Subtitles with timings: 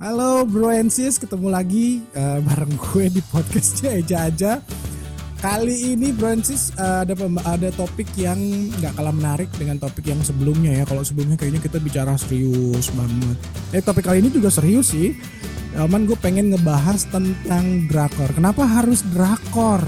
[0.00, 4.52] Halo Bro and Sis, ketemu lagi uh, bareng gue di podcastnya Eja aja.
[5.44, 7.12] Kali ini Bro and Sis uh, ada
[7.44, 8.40] ada topik yang
[8.80, 10.88] nggak kalah menarik dengan topik yang sebelumnya ya.
[10.88, 13.36] Kalau sebelumnya kayaknya kita bicara serius banget.
[13.76, 15.12] Eh topik kali ini juga serius sih.
[15.76, 18.32] Cuman gue pengen ngebahas tentang drakor.
[18.32, 19.84] Kenapa harus drakor?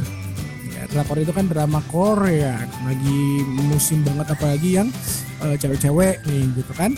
[0.77, 2.61] Ya, drakor itu kan drama Korea.
[2.85, 4.93] Lagi musim banget apalagi yang
[5.41, 6.93] uh, cewek-cewek nih gitu kan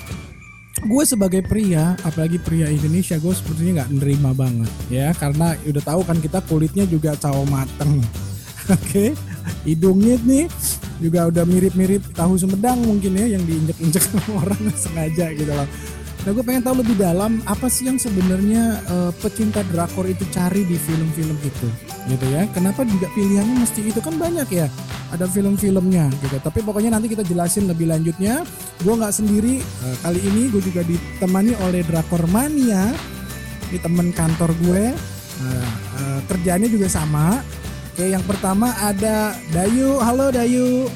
[0.85, 6.01] gue sebagai pria, apalagi pria Indonesia, gue sepertinya nggak nerima banget ya, karena udah tahu
[6.05, 7.99] kan kita kulitnya juga cawo mateng,
[8.69, 9.17] oke, okay?
[9.65, 10.47] hidungnya nih
[11.01, 15.69] juga udah mirip-mirip tahu sumedang mungkin ya, yang diinjek-injek orang sengaja gitu loh.
[16.25, 20.65] Nah gue pengen tahu lebih dalam apa sih yang sebenarnya uh, pecinta drakor itu cari
[20.65, 21.69] di film-film itu,
[22.09, 22.49] gitu ya.
[22.57, 24.73] Kenapa juga pilihannya mesti itu kan banyak ya,
[25.13, 26.41] ada film-filmnya gitu.
[26.41, 28.41] Tapi pokoknya nanti kita jelasin lebih lanjutnya.
[28.81, 32.89] Gue nggak sendiri uh, kali ini gue juga ditemani oleh drakor mania,
[33.69, 34.97] ini temen kantor gue.
[35.45, 35.69] Uh,
[36.01, 37.45] uh, kerjanya juga sama.
[37.93, 40.01] Oke, yang pertama ada Dayu.
[40.01, 40.89] Halo Dayu.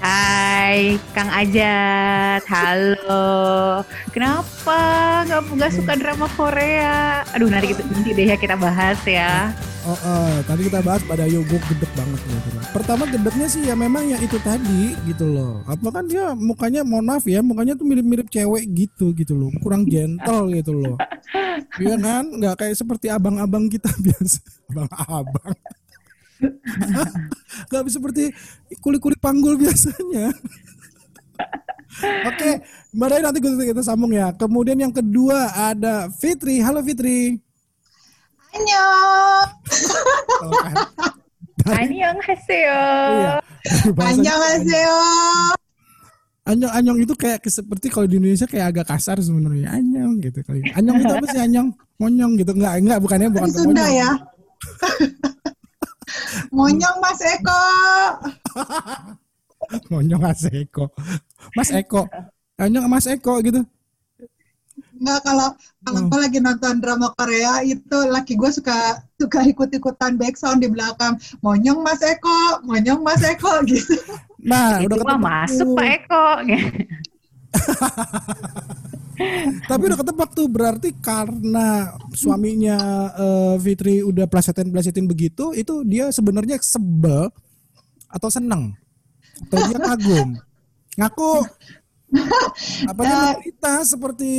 [0.00, 2.40] Hai, Kang Ajat.
[2.48, 3.84] Halo.
[4.16, 4.80] Kenapa
[5.28, 7.20] nggak nggak suka drama Korea?
[7.36, 9.52] Aduh, nanti kita nanti deh ya kita bahas ya.
[9.84, 12.48] Oh, oh tadi kita bahas pada yo gue gedek banget gitu.
[12.72, 15.60] Pertama gedeknya sih ya memang ya itu tadi gitu loh.
[15.68, 19.52] Apa kan dia mukanya mohon maaf ya, mukanya tuh mirip-mirip cewek gitu gitu loh.
[19.60, 20.96] Kurang gentle gitu loh.
[21.76, 22.24] Iya kan?
[22.40, 24.40] Nggak kayak seperti abang-abang kita biasa.
[24.72, 25.56] Abang-abang.
[27.70, 28.34] Gak seperti
[28.80, 30.32] kulit-kulit panggul biasanya.
[32.00, 32.50] Oke,
[32.94, 34.32] Mbak Rai nanti kita sambung ya.
[34.34, 36.62] Kemudian yang kedua ada Fitri.
[36.62, 37.36] Halo Fitri.
[38.50, 39.48] Annyeong.
[40.42, 40.52] oh,
[41.62, 41.86] kan?
[41.86, 42.82] Annyeong haseo.
[43.14, 43.34] Iya.
[43.94, 44.98] Annyeong haseo.
[46.50, 49.70] Anyong anyong itu kayak seperti kalau di Indonesia kayak agak kasar sebenarnya.
[49.76, 50.64] Anyong gitu kali.
[50.74, 51.68] Anyong itu apa sih anyong?
[52.00, 52.50] Monyong gitu.
[52.56, 54.10] Enggak, enggak bukannya bukan Sunda ya.
[56.54, 57.62] Monyong Mas Eko.
[59.92, 60.84] Monyong Mas Eko.
[61.56, 62.02] Mas Eko.
[62.58, 63.62] Monyong Mas Eko gitu.
[65.00, 65.48] Enggak kalau
[65.80, 66.08] kalau hmm.
[66.12, 71.80] gue lagi nonton drama Korea itu laki gue suka suka ikut-ikutan background di belakang monyong
[71.80, 73.96] Mas Eko, monyong Mas Eko gitu.
[74.44, 75.24] Nah, udah ketemu.
[75.24, 76.24] masuk Pak Eko.
[79.68, 82.78] Tapi udah ketebak tuh berarti karena suaminya
[83.14, 87.28] uh, Fitri udah plesetin plesetin begitu, itu dia sebenarnya sebel
[88.10, 88.74] atau seneng
[89.46, 90.28] atau dia kagum.
[90.98, 91.32] Ngaku
[92.90, 94.32] apa uh, cerita seperti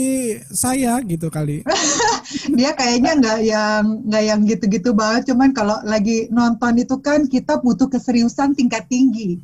[0.51, 1.63] saya gitu kali.
[2.57, 7.63] dia kayaknya nggak yang nggak yang gitu-gitu banget, cuman kalau lagi nonton itu kan kita
[7.63, 9.39] butuh keseriusan tingkat tinggi.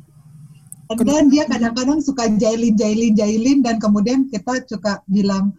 [0.88, 5.52] Dan dia kadang-kadang suka jailin, jailin, jailin, dan kemudian kita suka bilang,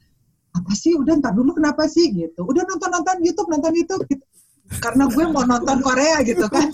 [0.50, 2.41] apa sih, udah ntar dulu kenapa sih gitu.
[2.50, 4.03] Udah nonton-nonton YouTube, nonton YouTube.
[4.09, 4.25] Gitu.
[4.78, 6.69] Karena gue mau nonton Korea gitu kan.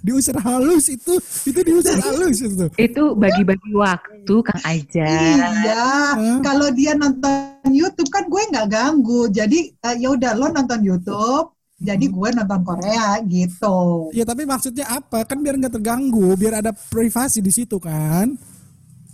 [0.00, 2.66] diusir halus itu, itu diusir halus itu.
[2.80, 5.08] Itu bagi-bagi waktu Kang Aja.
[5.08, 6.40] Iya, huh?
[6.40, 9.28] kalau dia nonton YouTube kan gue nggak ganggu.
[9.28, 12.14] Jadi uh, ya udah lo nonton YouTube, jadi hmm.
[12.14, 13.78] gue nonton Korea gitu.
[14.10, 15.22] Ya tapi maksudnya apa?
[15.22, 18.34] Kan biar nggak terganggu, biar ada privasi di situ kan?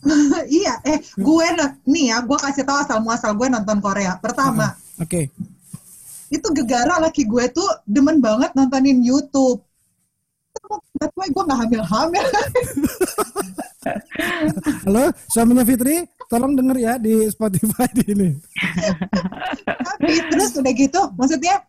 [0.49, 1.47] iya, eh gue
[1.89, 4.17] nih ya, gue kasih tahu asal muasal gue nonton Korea.
[4.17, 5.09] Pertama, uh, oke.
[5.09, 5.25] Okay.
[6.33, 9.61] Itu gegara laki gue tuh demen banget nontonin YouTube.
[11.15, 12.25] Why gue gak hamil-hamil.
[14.89, 18.31] Halo, suaminya Fitri, tolong denger ya di Spotify di ini.
[19.69, 21.61] Tapi terus udah gitu, maksudnya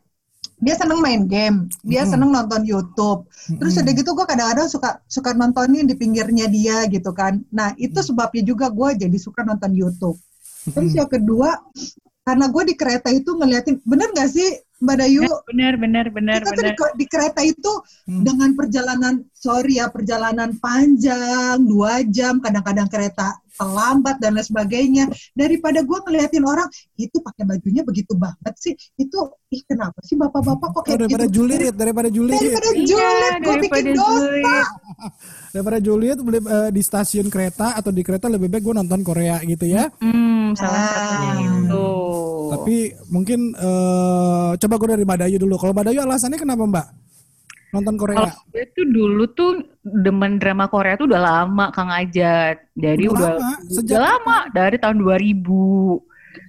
[0.65, 2.09] dia seneng main game, dia hmm.
[2.17, 3.29] seneng nonton YouTube.
[3.61, 7.37] Terus udah gitu gue kadang-kadang suka suka nontonin di pinggirnya dia gitu kan.
[7.53, 10.17] Nah itu sebabnya juga gue jadi suka nonton YouTube.
[10.65, 11.61] Terus yang kedua,
[12.25, 14.49] karena gue di kereta itu ngeliatin, bener gak sih
[14.81, 15.21] Mbak Dayu.
[15.53, 16.73] Benar, benar, benar, Kita benar.
[16.73, 17.71] Di, di kereta itu
[18.09, 18.25] hmm.
[18.25, 19.13] dengan perjalanan,
[19.45, 25.05] sorry ya, perjalanan panjang, dua jam, kadang-kadang kereta terlambat dan lain sebagainya.
[25.31, 26.67] Daripada gue ngeliatin orang,
[26.99, 28.73] itu pakai bajunya begitu banget sih.
[28.99, 31.35] Itu, ih kenapa sih bapak-bapak kok kayak oh, daripada gitu?
[31.41, 32.41] Juliet, daripada Juliet.
[32.41, 34.57] Daripada iya, Juliet, gue bikin dosa.
[35.55, 39.65] daripada Juliet uh, di stasiun kereta atau di kereta lebih baik gue nonton Korea gitu
[39.69, 39.87] ya.
[40.03, 41.59] Hmm, salah satunya ah.
[41.63, 41.87] itu.
[42.45, 42.75] Tapi
[43.09, 45.55] mungkin uh, coba gue dari Mbak Dayu dulu.
[45.55, 47.04] Kalau Mbak Dayu alasannya kenapa Mbak?
[47.75, 48.17] Nonton Korea.
[48.23, 49.51] Kalau gue tuh dulu tuh
[49.83, 52.71] demen drama Korea tuh udah lama Kang Ajat.
[52.73, 53.67] Jadi udah, udah, lama.
[53.67, 55.43] Sejak udah lama dari tahun 2000.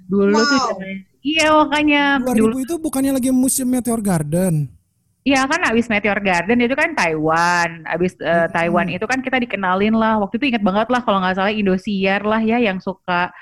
[0.07, 0.47] Dulu wow.
[0.47, 0.63] tuh
[1.27, 4.71] Iya makanya 2000 dulu, itu bukannya lagi musim Meteor Garden.
[5.27, 9.91] Iya kan abis Meteor Garden itu kan Taiwan, abis uh, Taiwan itu kan kita dikenalin
[9.99, 10.23] lah.
[10.23, 13.35] Waktu itu inget banget lah kalau nggak salah Indosiar lah ya yang suka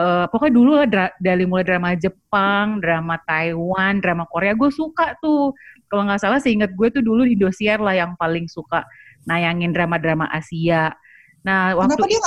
[0.00, 0.72] uh, pokoknya dulu
[1.20, 5.52] dari mulai drama Jepang, drama Taiwan, drama Korea gue suka tuh.
[5.86, 8.82] Kalau nggak salah seingat gue tuh dulu di Indosiar lah yang paling suka
[9.26, 10.94] nayangin drama-drama Asia.
[11.46, 12.20] Nah, waktu Kenapa dia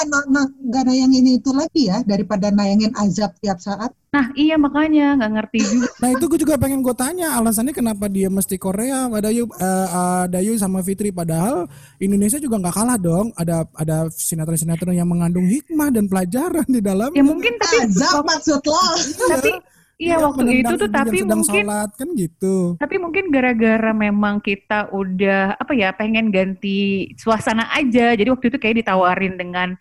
[0.63, 3.91] nggak nayangin itu lagi ya daripada nayangin azab tiap saat?
[4.15, 5.87] Nah, iya makanya nggak ngerti juga.
[6.01, 10.23] nah itu gue juga pengen gue tanya alasannya kenapa dia mesti Korea, Dayu, uh, uh,
[10.31, 11.67] Dayu sama Fitri padahal
[11.99, 13.35] Indonesia juga nggak kalah dong.
[13.35, 17.11] Ada ada sinetron-sinetron yang mengandung hikmah dan pelajaran di dalam.
[17.11, 18.83] Ya mungkin tapi azab maksud lo.
[19.35, 19.51] tapi
[19.99, 22.55] Iya ya, waktu itu tuh tapi sedang mungkin sholat, kan gitu.
[22.79, 28.15] Tapi mungkin gara-gara memang kita udah apa ya pengen ganti suasana aja.
[28.15, 29.75] Jadi waktu itu kayak ditawarin dengan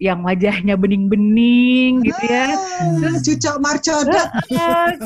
[0.00, 2.50] yang wajahnya bening-bening gitu ya.
[2.50, 4.22] Ah, terus cucok marcoda.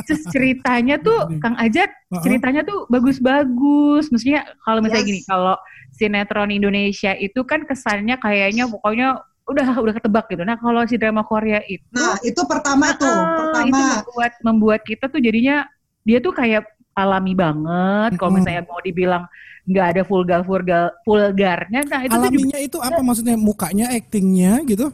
[0.09, 1.93] Terus ceritanya tuh Kang Ajat
[2.25, 4.09] ceritanya tuh bagus-bagus.
[4.09, 5.11] Maksudnya kalau misalnya yes.
[5.13, 5.61] gini, kalau
[5.93, 10.43] sinetron Indonesia itu kan kesannya kayaknya pokoknya udah udah ketebak gitu.
[10.43, 14.81] Nah kalau si drama Korea itu, nah itu pertama tuh, uh, pertama itu membuat membuat
[14.89, 15.69] kita tuh jadinya
[16.05, 16.65] dia tuh kayak
[16.97, 18.17] alami banget.
[18.17, 19.29] Kalau misalnya mau dibilang
[19.65, 24.61] nggak ada vulgar vulgar vulgarnya, nah itu alaminya tuh juga, itu apa maksudnya mukanya, actingnya
[24.69, 24.93] gitu?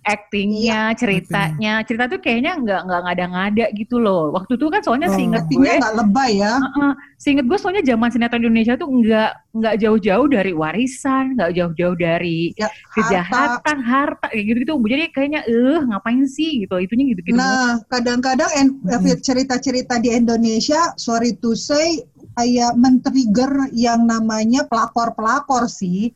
[0.00, 1.86] Actingnya, iya, ceritanya, acting.
[1.92, 4.32] cerita tuh kayaknya nggak nggak ngada-ngada gitu loh.
[4.32, 5.14] Waktu itu kan soalnya oh.
[5.14, 6.56] seinget gue, nggak lebay ya.
[6.56, 9.30] Uh -uh, seinget gue soalnya zaman sinetron Indonesia tuh nggak
[9.60, 14.72] nggak jauh-jauh dari warisan, nggak jauh-jauh dari ya, kejahatan, harta, kayak gitu-gitu.
[14.88, 17.36] Jadi kayaknya eh uh, ngapain sih gitu, itunya gitu-gitu.
[17.36, 19.20] Nah, kadang-kadang hmm.
[19.20, 22.00] cerita-cerita di Indonesia, sorry to say,
[22.40, 26.14] kayak men-trigger yang namanya pelakor-pelakor sih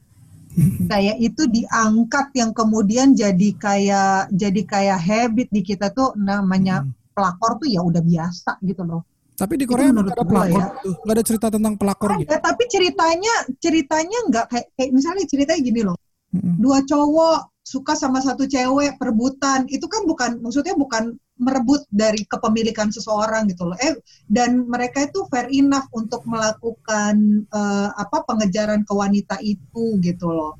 [0.91, 7.15] kayak itu diangkat yang kemudian jadi kayak jadi kayak habit di kita tuh namanya hmm.
[7.15, 9.03] pelakor tuh ya udah biasa gitu loh.
[9.35, 10.67] Tapi di Korea nggak ada pelakor ya.
[10.79, 12.31] tuh, nggak ada cerita tentang pelakor ada, gitu.
[12.39, 15.99] Tapi ceritanya ceritanya nggak kayak, kayak misalnya ceritanya gini loh,
[16.31, 16.55] hmm.
[16.63, 22.91] dua cowok suka sama satu cewek perebutan itu kan bukan maksudnya bukan merebut dari kepemilikan
[22.95, 23.79] seseorang gitu loh.
[23.83, 23.99] Eh
[24.31, 30.55] dan mereka itu fair enough untuk melakukan uh, apa pengejaran ke wanita itu gitu loh.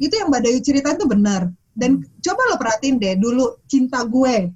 [0.00, 1.52] Itu yang mbak Dayu cerita itu benar.
[1.76, 2.20] Dan hmm.
[2.24, 4.48] coba lo perhatiin deh dulu cinta gue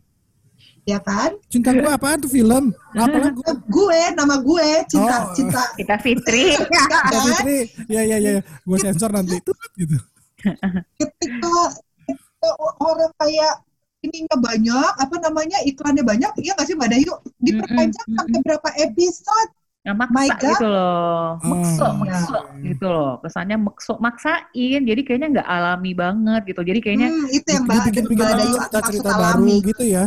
[0.88, 1.36] ya kan?
[1.52, 2.72] Cinta gue apa tuh film?
[2.96, 4.00] Apa lagu gue?
[4.16, 5.36] nama gue cinta oh.
[5.36, 5.62] cinta.
[5.76, 6.56] Kita Fitri.
[6.72, 7.58] Kita Fitri.
[7.92, 9.36] Ya ya ya gue sensor nanti.
[9.36, 10.00] Itu gitu
[10.96, 11.52] ketika,
[12.80, 13.54] orang kayak
[14.00, 17.14] ininya banyak, apa namanya iklannya banyak, iya nggak sih Mbak Dayu?
[17.40, 18.18] Diperpanjang mm -hmm.
[18.20, 19.50] sampai berapa episode?
[19.80, 20.44] Ya, maksa My God.
[20.44, 22.60] gitu loh, makso, oh, makso ya.
[22.68, 27.48] gitu loh, kesannya makso, maksain, jadi kayaknya nggak alami banget gitu, jadi kayaknya hmm, itu
[27.48, 30.04] yang Mbak, bikin, bikin Mbak Dayu cerita-cerita baru gitu ya,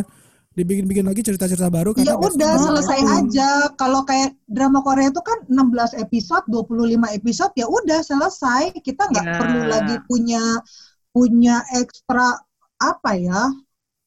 [0.54, 3.18] dibikin-bikin lagi cerita-cerita baru kan ya udah selesai oh.
[3.18, 9.02] aja kalau kayak drama Korea itu kan 16 episode 25 episode ya udah selesai kita
[9.10, 9.38] nggak yeah.
[9.42, 10.42] perlu lagi punya
[11.10, 12.38] punya ekstra
[12.78, 13.50] apa ya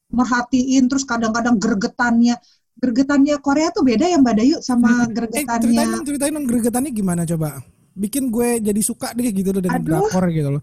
[0.08, 2.36] merhatiin terus kadang-kadang gergetannya
[2.78, 6.92] gergetannya Korea tuh beda ya Mbak Dayu sama eh, gergetannya eh, ceritain ceritain dong gergetannya
[6.94, 7.60] gimana coba
[7.98, 10.62] bikin gue jadi suka deh gitu loh dengan drakor gitu loh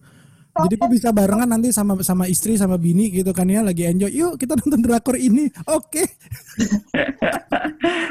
[0.56, 4.07] jadi gue bisa barengan nanti sama sama istri sama bini gitu kan ya lagi enjoy.
[4.07, 5.51] Yuk kita nonton drakor ini.
[5.68, 6.00] Oke.
[6.00, 6.07] Okay.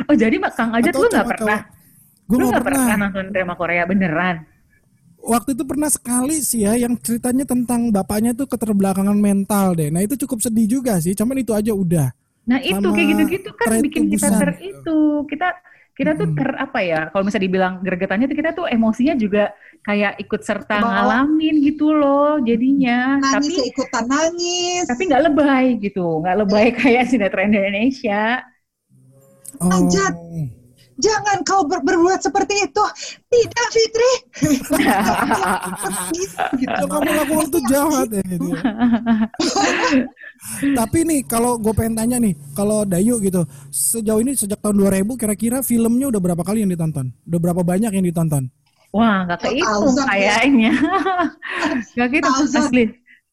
[0.13, 1.61] oh jadi Mak Kang Ajat lu nggak pernah?
[2.29, 2.85] Gue nggak pernah.
[2.85, 4.45] pernah nonton drama Korea beneran.
[5.25, 9.89] Waktu itu pernah sekali sih ya yang ceritanya tentang bapaknya tuh keterbelakangan mental deh.
[9.89, 11.17] Nah itu cukup sedih juga sih.
[11.17, 12.13] Cuman itu aja udah.
[12.45, 15.49] Nah itu kayak gitu-gitu kan bikin kita ter itu kita
[15.95, 19.55] kita tuh ter apa ya kalau misalnya dibilang gregetannya tuh kita tuh emosinya juga
[19.87, 20.91] kayak ikut serta oh.
[20.91, 27.07] ngalamin gitu loh jadinya nangis tapi ikutan nangis tapi nggak lebay gitu nggak lebay kayak
[27.07, 28.43] sinetron Indonesia
[29.63, 29.71] oh.
[29.71, 30.19] Anjat
[31.01, 32.85] jangan kau ber berbuat seperti itu
[33.31, 34.13] tidak Fitri
[36.59, 36.83] gitu.
[36.87, 38.23] kamu lakukan itu jahat ya
[40.75, 45.15] Tapi nih kalau gue pengen tanya nih, kalau Dayu gitu, sejauh ini sejak tahun 2000
[45.17, 47.15] kira-kira filmnya udah berapa kali yang ditonton?
[47.25, 48.51] Udah berapa banyak yang ditonton?
[48.95, 50.73] Wah, nggak kehitung kayaknya.
[51.99, 52.85] Gak gitu asli.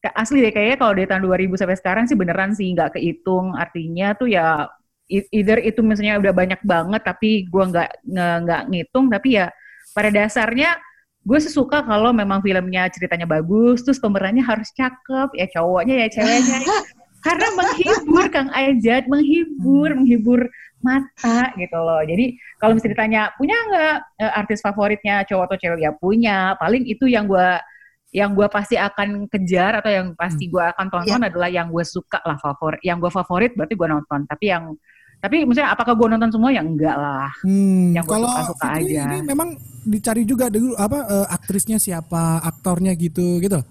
[0.02, 3.54] Asli deh kayaknya kalau dari tahun 2000 sampai sekarang sih beneran sih nggak kehitung.
[3.54, 4.66] Artinya tuh ya
[5.08, 9.52] either itu misalnya udah banyak banget tapi gue nggak nggak ngitung tapi ya
[9.92, 10.78] pada dasarnya
[11.22, 16.58] gue sesuka kalau memang filmnya ceritanya bagus, terus pemerannya harus cakep, ya cowoknya ya ceweknya.
[17.26, 20.50] Karena menghibur Kang Ajat, menghibur, menghibur
[20.82, 22.02] mata gitu loh.
[22.02, 26.58] Jadi kalau misalnya ditanya punya nggak uh, artis favoritnya cowok atau cewek ya punya.
[26.58, 27.62] Paling itu yang gue
[28.12, 31.30] yang gue pasti akan kejar atau yang pasti gue akan tonton yeah.
[31.32, 32.84] adalah yang gue suka lah favorit.
[32.84, 34.20] Yang gue favorit berarti gue nonton.
[34.28, 34.76] Tapi yang
[35.22, 37.32] tapi misalnya apakah gue nonton semua ya enggak lah.
[37.40, 39.02] Hmm, yang gue suka-suka aja.
[39.08, 39.56] Ini memang
[39.88, 43.64] dicari juga dulu apa uh, aktrisnya siapa, aktornya gitu gitu.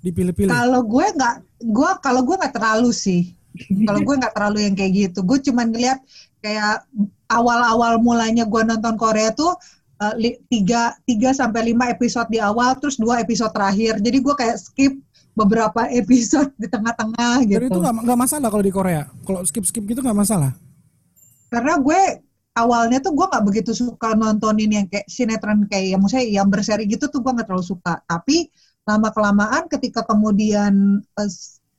[0.00, 0.54] Dipilih-pilih.
[0.54, 3.36] Kalau gue nggak, gue kalau gue nggak terlalu sih.
[3.84, 5.18] Kalau gue nggak terlalu yang kayak gitu.
[5.28, 6.00] Gue cuma ngeliat
[6.40, 6.88] kayak
[7.28, 9.60] awal-awal mulanya gue nonton Korea tuh
[10.12, 14.02] uh, tiga tiga sampai lima episode di awal, terus dua episode terakhir.
[14.04, 14.94] Jadi gue kayak skip
[15.32, 17.58] beberapa episode di tengah-tengah gitu.
[17.64, 19.02] Jadi itu nggak masalah kalau di Korea.
[19.24, 20.52] Kalau skip-skip gitu nggak masalah.
[21.48, 22.00] Karena gue
[22.54, 26.86] awalnya tuh gue nggak begitu suka nontonin yang kayak sinetron kayak yang maksudnya yang berseri
[26.86, 28.00] gitu tuh gue nggak terlalu suka.
[28.06, 28.48] Tapi
[28.84, 31.30] lama kelamaan ketika kemudian uh,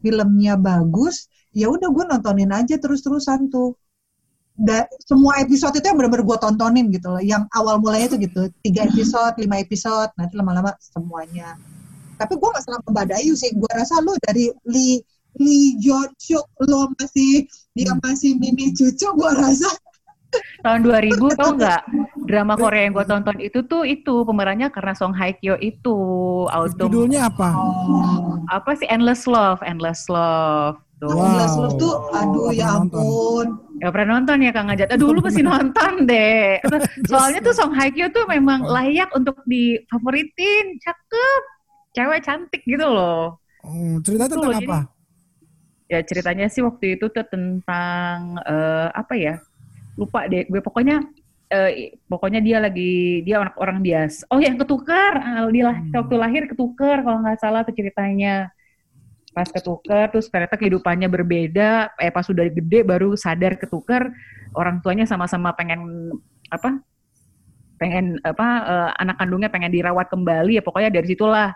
[0.02, 3.78] filmnya bagus, ya udah gue nontonin aja terus-terusan tuh.
[4.56, 7.20] Da, semua episode itu yang benar-benar gue tontonin gitu loh.
[7.20, 11.60] Yang awal mulanya tuh gitu, tiga episode, lima episode, nanti lama-lama semuanya.
[12.16, 13.52] Tapi gue gak salah membadayu sih.
[13.52, 15.04] Gue rasa lo dari Lee
[15.36, 17.44] Lee John Suk lo masih
[17.76, 19.68] dia masih mini cucu gue rasa.
[20.64, 21.82] Tahun 2000 tau nggak?
[22.28, 25.96] Drama Korea yang gue tonton itu tuh itu pemerannya karena Song Hye Kyo itu
[26.48, 26.92] autumn.
[26.92, 27.52] Judulnya apa?
[27.56, 28.88] Oh, apa sih?
[28.88, 31.26] Endless Love Endless Love tuh wow.
[31.30, 34.88] Endless Love tuh aduh ya ampun Ya pernah nonton ya Kang Ajat.
[34.96, 36.64] Aduh lu pasti nonton deh.
[37.12, 40.80] Soalnya tuh Song Hye Kyo tuh memang layak untuk difavoritin.
[40.80, 41.44] Cakep
[41.96, 43.40] cewek cantik gitu loh.
[43.64, 44.80] Oh, cerita tentang loh, apa?
[45.86, 49.44] Jadi, ya ceritanya sih waktu itu tuh tentang uh, apa ya?
[50.00, 50.48] Lupa deh.
[50.48, 51.04] Gue pokoknya
[51.52, 51.72] uh,
[52.08, 54.28] pokoknya dia lagi dia orang orang biasa.
[54.32, 55.92] Oh yang ketukar, uh, dia hmm.
[55.92, 58.55] waktu lahir ketukar kalau nggak salah tuh ceritanya.
[59.36, 61.92] Pas ketukar terus ternyata kehidupannya berbeda.
[62.00, 64.08] Eh pas sudah gede baru sadar ketukar.
[64.56, 66.16] Orang tuanya sama-sama pengen
[66.48, 66.80] apa?
[67.76, 68.48] Pengen apa?
[68.64, 71.52] Uh, anak kandungnya pengen dirawat kembali ya pokoknya dari situlah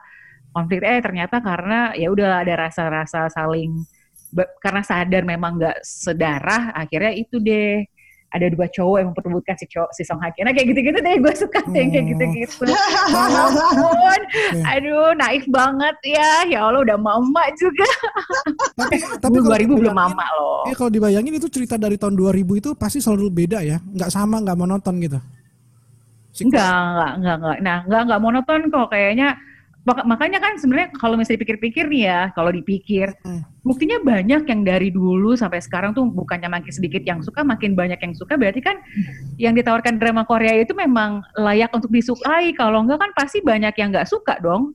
[0.51, 3.85] konflik eh ternyata karena ya udah ada rasa-rasa saling
[4.61, 7.85] karena sadar memang nggak sedarah akhirnya itu deh
[8.29, 10.45] ada dua cowok yang memperebutkan si cowok si Song Hye Kyo.
[10.45, 11.73] Nah kayak gitu-gitu deh gue suka hmm.
[11.73, 12.09] yang kayak oh.
[12.13, 12.63] gitu-gitu.
[13.49, 14.21] Ampun,
[14.65, 16.31] aduh naif banget ya.
[16.45, 17.89] Ya Allah udah mama juga.
[18.77, 20.63] tapi tapi dua ribu belum mama loh.
[20.69, 23.81] Iya kalau dibayangin itu cerita dari tahun 2000 itu pasti selalu beda ya.
[23.81, 25.19] Nggak sama, nggak monoton gitu.
[26.39, 27.57] Enggak, enggak, enggak, enggak.
[27.59, 28.87] Nah, enggak, enggak monoton kok.
[28.93, 29.29] Kayaknya
[30.05, 33.41] makanya kan sebenarnya kalau misalnya dipikir-pikir nih ya, kalau dipikir, hmm.
[33.61, 37.99] buktinya banyak yang dari dulu sampai sekarang tuh bukannya makin sedikit yang suka, makin banyak
[38.01, 38.35] yang suka.
[38.35, 39.37] Berarti kan hmm.
[39.37, 42.51] yang ditawarkan drama Korea itu memang layak untuk disukai.
[42.57, 44.73] Kalau enggak kan pasti banyak yang nggak suka dong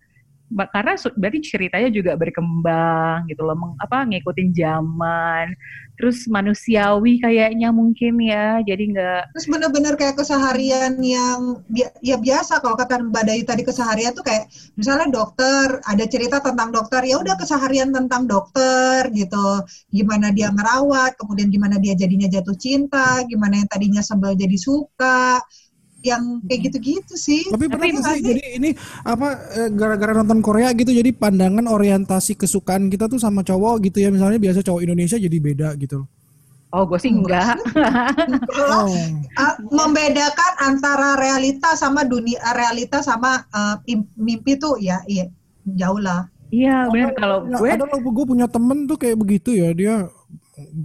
[0.52, 5.56] karena berarti ceritanya juga berkembang gitu loh, meng, apa ngikutin zaman,
[5.96, 9.22] terus manusiawi kayaknya mungkin ya, jadi nggak.
[9.34, 11.64] Terus bener-bener kayak keseharian yang
[12.04, 14.46] ya biasa kalau kata Mbak Dayu tadi keseharian tuh kayak
[14.76, 21.16] misalnya dokter, ada cerita tentang dokter, ya udah keseharian tentang dokter gitu, gimana dia ngerawat,
[21.18, 25.40] kemudian gimana dia jadinya jatuh cinta, gimana yang tadinya sebel jadi suka
[26.04, 27.48] yang kayak gitu-gitu sih.
[27.48, 28.70] Tapi pernah Tapi sih jadi ini
[29.02, 34.04] apa eh, gara-gara nonton Korea gitu jadi pandangan orientasi kesukaan kita tuh sama cowok gitu
[34.04, 36.04] ya misalnya biasa cowok Indonesia jadi beda gitu.
[36.74, 37.54] Oh, gue sih enggak.
[38.74, 38.90] oh.
[39.38, 43.78] uh, membedakan antara realita sama dunia realita sama uh,
[44.18, 45.30] mimpi tuh ya iya
[45.64, 46.28] jauh lah.
[46.54, 50.06] Iya, benar kalau gue ada lo gue punya temen tuh kayak begitu ya, dia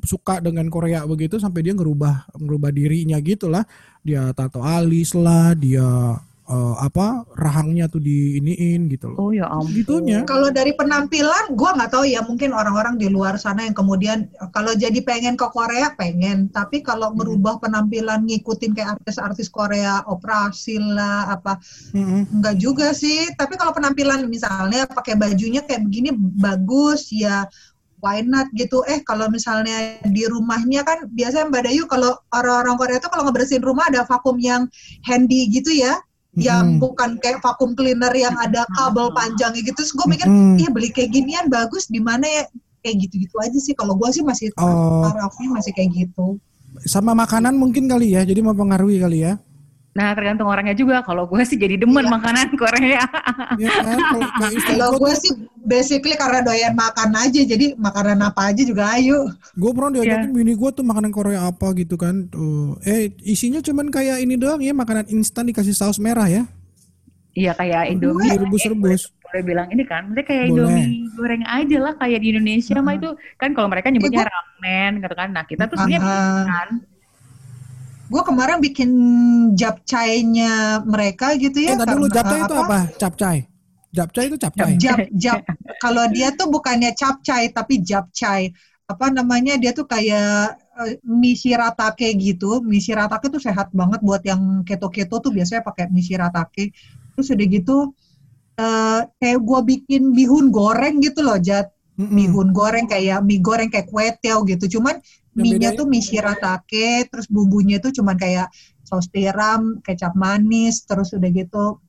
[0.02, 3.64] suka dengan Korea begitu sampai dia ngerubah ngerubah dirinya gitulah
[4.02, 6.18] dia tato alis lah dia
[6.50, 9.18] uh, apa rahangnya tuh diiniin gitu loh.
[9.22, 9.72] Oh ya ampun.
[9.80, 10.26] Gitunya.
[10.26, 14.74] Kalau dari penampilan, gue nggak tahu ya mungkin orang-orang di luar sana yang kemudian kalau
[14.74, 17.16] jadi pengen ke Korea pengen, tapi kalau hmm.
[17.22, 21.62] merubah penampilan ngikutin kayak artis-artis Korea operasi lah apa,
[21.94, 22.42] hmm.
[22.42, 23.30] nggak juga sih.
[23.38, 27.46] Tapi kalau penampilan misalnya pakai bajunya kayak begini bagus ya
[28.00, 28.84] why not gitu.
[28.88, 33.64] Eh kalau misalnya di rumahnya kan biasanya Mbak Dayu kalau orang-orang Korea itu kalau ngebersihin
[33.64, 34.68] rumah ada vakum yang
[35.06, 36.00] handy gitu ya.
[36.30, 36.46] Hmm.
[36.46, 39.82] yang bukan kayak vakum cleaner yang ada kabel panjangnya gitu.
[39.82, 40.62] Terus gue mikir hmm.
[40.62, 42.46] iya beli kayak ginian bagus di mana ya?
[42.86, 43.74] Kayak gitu-gitu aja sih.
[43.74, 45.10] Kalau gue sih masih oh.
[45.10, 46.38] tarafnya masih kayak gitu.
[46.86, 49.42] Sama makanan mungkin kali ya jadi mempengaruhi kali ya
[49.98, 51.02] Nah tergantung orangnya juga.
[51.02, 52.14] Kalau gue sih jadi demen iya.
[52.14, 53.04] makanan Korea.
[53.58, 53.72] Ya,
[54.70, 55.34] kalau gue sih
[55.66, 57.42] basically karena doyan makan aja.
[57.42, 59.34] Jadi makanan apa aja juga ayo.
[59.58, 60.38] Gue pernah diajakin yeah.
[60.38, 62.30] bini gue tuh makanan Korea apa gitu kan.
[62.30, 62.78] Tuh.
[62.86, 66.46] Eh isinya cuman kayak ini doang ya makanan instan dikasih saus merah ya.
[67.34, 68.30] Iya kayak Indomie.
[68.36, 69.14] Rebus-rebus.
[69.30, 70.66] Boleh bilang ini kan, mereka kayak Boleh.
[70.66, 72.88] Indomie goreng aja lah kayak di Indonesia uh -huh.
[72.90, 75.30] mah itu kan kalau mereka nyebutnya ramen gitu kan.
[75.36, 76.44] Nah kita tuh sebenarnya -huh.
[76.50, 76.68] kan
[78.10, 78.90] gue kemarin bikin
[79.54, 81.74] japchae-nya mereka gitu ya.
[81.74, 82.80] Eh, tadi lu japchae itu apa?
[82.98, 83.40] Japchae.
[83.90, 84.74] Japchae itu capcay.
[84.78, 85.42] Jap, jap.
[85.82, 88.50] Kalau dia tuh bukannya capcay tapi japchae.
[88.90, 89.58] Apa namanya?
[89.62, 92.66] Dia tuh kayak uh, mie shiratake gitu.
[92.66, 96.74] Mie shiratake tuh sehat banget buat yang keto-keto tuh biasanya pakai mie shiratake.
[97.14, 97.78] Terus udah gitu
[98.58, 101.70] uh, kayak gue bikin bihun goreng gitu loh, Jat.
[102.00, 102.16] mm-hmm.
[102.16, 104.80] bihun goreng kayak mie goreng kayak kue tiaw gitu.
[104.80, 105.04] Cuman
[105.40, 108.52] mie-nya tuh mie shiratake, terus bumbunya tuh cuman kayak
[108.84, 111.80] saus tiram, kecap manis, terus udah gitu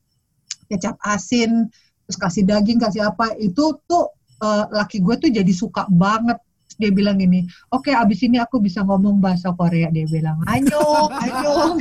[0.71, 1.67] kecap asin,
[2.07, 3.35] terus kasih daging, kasih apa.
[3.37, 6.39] Itu tuh uh, laki gue tuh jadi suka banget
[6.81, 9.93] dia bilang gini, oke okay, abis ini aku bisa ngomong bahasa Korea.
[9.93, 11.77] Dia bilang, ayo, ayo.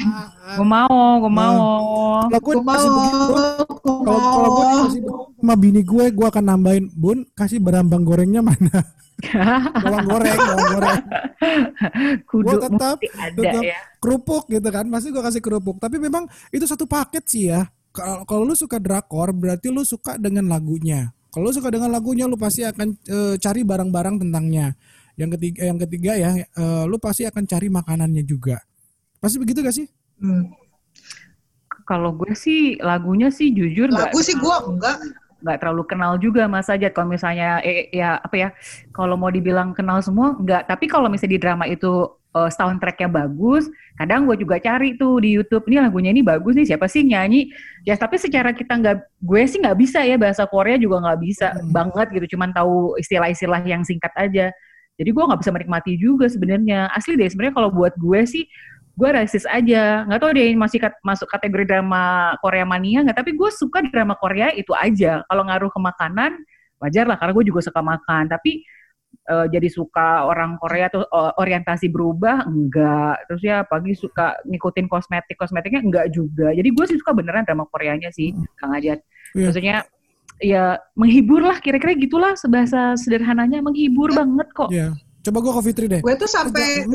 [0.59, 1.55] gue mau, gue mau.
[2.27, 2.83] Kalau gue mau,
[4.03, 5.01] kalau kalau gue kasih
[5.39, 8.83] sama bini gue, gue akan nambahin, bun kasih berambang gorengnya mana?
[9.83, 11.01] Bawang goreng, bawang goreng.
[12.29, 13.79] gue tetap, ada tetap ya.
[13.99, 15.77] kerupuk gitu kan, masih gue kasih kerupuk.
[15.77, 17.67] Tapi memang itu satu paket sih ya.
[17.99, 21.11] Kalau lu suka drakor, berarti lu suka dengan lagunya.
[21.29, 24.73] Kalau suka dengan lagunya, lu pasti akan e, cari barang-barang tentangnya.
[25.19, 28.57] Yang ketiga, yang ketiga ya, e, lu pasti akan cari makanannya juga.
[29.19, 29.88] Pasti begitu gak sih?
[30.21, 30.49] Hmm.
[31.85, 34.97] Kalau gue sih lagunya sih jujur lagu gak, sih gue enggak
[35.39, 38.50] nggak terlalu kenal juga Mas Sajat kalau misalnya eh, ya apa ya
[38.91, 43.72] kalau mau dibilang kenal semua enggak tapi kalau misalnya di drama itu uh, soundtracknya bagus
[44.00, 47.51] kadang gue juga cari tuh di YouTube ini lagunya ini bagus nih siapa sih nyanyi?
[47.84, 51.51] Ya tapi secara kita nggak gue sih nggak bisa ya bahasa Korea juga nggak bisa
[51.51, 51.75] hmm.
[51.75, 54.55] banget gitu cuman tahu istilah-istilah yang singkat aja.
[54.96, 56.88] Jadi gue nggak bisa menikmati juga sebenarnya.
[56.96, 58.48] Asli deh sebenarnya kalau buat gue sih
[59.00, 60.03] gue rasis aja.
[60.03, 64.20] Nggak tahu dia masih kat, masuk kategori drama Korea mania nggak tapi gue suka drama
[64.20, 65.24] Korea itu aja.
[65.24, 66.32] Kalau ngaruh ke makanan
[66.84, 68.27] wajar lah karena gue juga suka makan.
[68.27, 68.68] Tapi
[69.32, 71.08] uh, jadi suka orang Korea tuh
[71.39, 76.51] orientasi berubah enggak terus ya pagi suka ngikutin kosmetik kosmetiknya enggak juga.
[76.51, 79.00] Jadi gue sih suka beneran drama Koreanya sih Kang Ajat.
[79.38, 79.46] Yeah.
[79.46, 79.77] maksudnya
[80.41, 84.18] ya menghibur lah kira-kira gitulah sebahasa sederhananya menghibur yeah.
[84.20, 84.70] banget kok.
[84.74, 84.91] Yeah.
[85.20, 86.01] coba gue ke Fitri deh.
[86.01, 86.88] Gue tuh sampai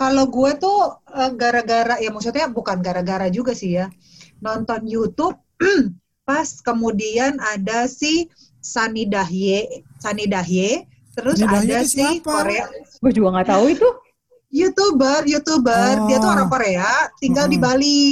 [0.00, 3.92] kalau gue tuh uh, gara-gara ya maksudnya bukan gara-gara juga sih ya
[4.40, 5.36] nonton YouTube
[6.28, 10.84] pas kemudian ada si Sani Dahye, Sani Dahye,
[11.16, 12.68] terus Sani ada si Korea.
[13.00, 13.88] Gue juga nggak tahu itu.
[14.50, 16.06] YouTuber, YouTuber, oh.
[16.10, 17.52] dia tuh orang Korea, tinggal hmm.
[17.54, 18.02] di Bali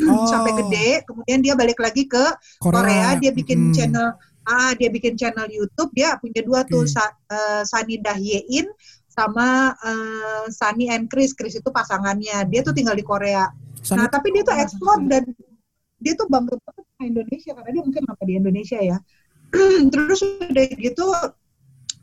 [0.08, 0.26] oh.
[0.30, 2.24] sampai gede, kemudian dia balik lagi ke
[2.62, 3.74] Korea, Korea dia bikin hmm.
[3.76, 4.08] channel
[4.48, 6.72] ah dia bikin channel YouTube, dia punya dua okay.
[6.72, 8.64] tuh uh, Sani Dahyein
[9.18, 11.34] sama uh, Sunny and Chris.
[11.34, 12.46] Chris itu pasangannya.
[12.46, 13.50] Dia tuh tinggal di Korea.
[13.82, 13.98] Sunny.
[13.98, 15.26] Nah, tapi dia tuh ekspor dan
[15.98, 18.98] dia tuh bangga banget sama Indonesia karena dia mungkin apa di Indonesia ya.
[19.92, 21.04] Terus udah gitu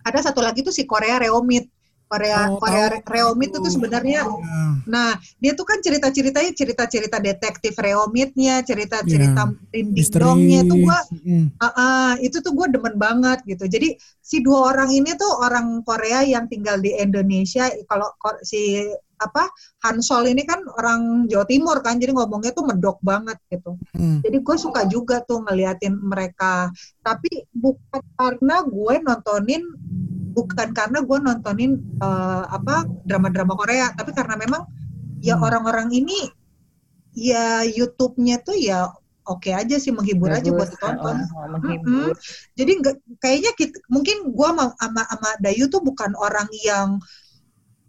[0.05, 1.71] ada satu lagi tuh si Korea Reomit.
[2.05, 4.71] Korea oh, Korea Reomit itu tuh sebenarnya yeah.
[4.85, 10.19] nah dia tuh kan cerita-ceritanya cerita-cerita detektif Reomitnya cerita-cerita yeah.
[10.21, 11.45] dongnya itu gua mm.
[11.57, 15.81] uh, uh, itu tuh gue demen banget gitu jadi si dua orang ini tuh orang
[15.81, 18.09] Korea yang tinggal di Indonesia kalau
[18.45, 19.47] si apa
[19.79, 24.21] Hansol ini kan orang Jawa Timur kan jadi ngomongnya tuh medok banget gitu mm.
[24.27, 26.67] jadi gue suka juga tuh ngeliatin mereka
[26.99, 29.63] tapi bukan karena gue nontonin
[30.35, 34.67] bukan karena gue nontonin uh, apa drama-drama Korea tapi karena memang
[35.23, 35.47] ya hmm.
[35.47, 36.27] orang-orang ini
[37.15, 38.91] ya YouTube-nya tuh ya
[39.25, 41.17] oke okay aja sih menghibur Bagus, aja buat ditonton.
[41.31, 42.11] Oh, menghibur.
[42.13, 42.19] Hmm,
[42.53, 46.99] jadi nggak kayaknya kita, mungkin gue sama, sama sama Dayu tuh bukan orang yang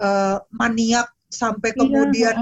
[0.01, 2.37] uh, maniak sampai iya, kemudian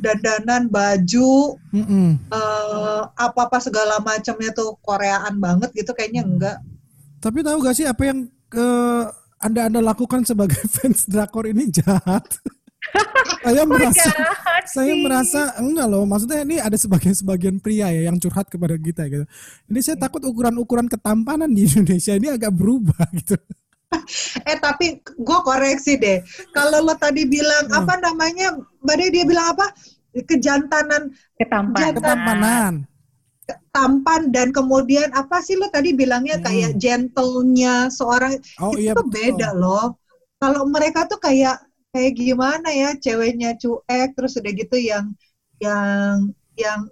[0.00, 2.08] dandanan baju mm -hmm.
[2.32, 6.58] uh, apa apa segala macamnya tuh Koreaan banget gitu kayaknya enggak.
[7.20, 8.68] Tapi tahu gak sih apa yang ke
[9.40, 12.28] anda Anda lakukan sebagai fans drakor ini jahat.
[13.44, 16.04] saya merasa jahat saya merasa enggak loh.
[16.04, 19.24] Maksudnya ini ada sebagian sebagian pria ya yang curhat kepada kita gitu.
[19.72, 23.36] Ini saya takut ukuran ukuran ketampanan di Indonesia ini agak berubah gitu.
[24.46, 26.20] Eh tapi gue koreksi deh.
[26.52, 27.78] Kalau lo tadi bilang hmm.
[27.80, 28.54] apa namanya?
[28.84, 29.72] Badai dia bilang apa?
[30.14, 31.10] Kejantanan.
[31.40, 31.96] Ketampanan.
[31.96, 32.74] Ketampanan
[33.70, 36.44] tampan dan kemudian apa sih lo tadi bilangnya hmm.
[36.44, 39.96] kayak gentlenya seorang oh, itu iya, tuh beda loh.
[40.40, 41.60] Kalau mereka tuh kayak
[41.90, 45.10] kayak gimana ya ceweknya cuek terus udah gitu yang
[45.58, 46.86] yang yang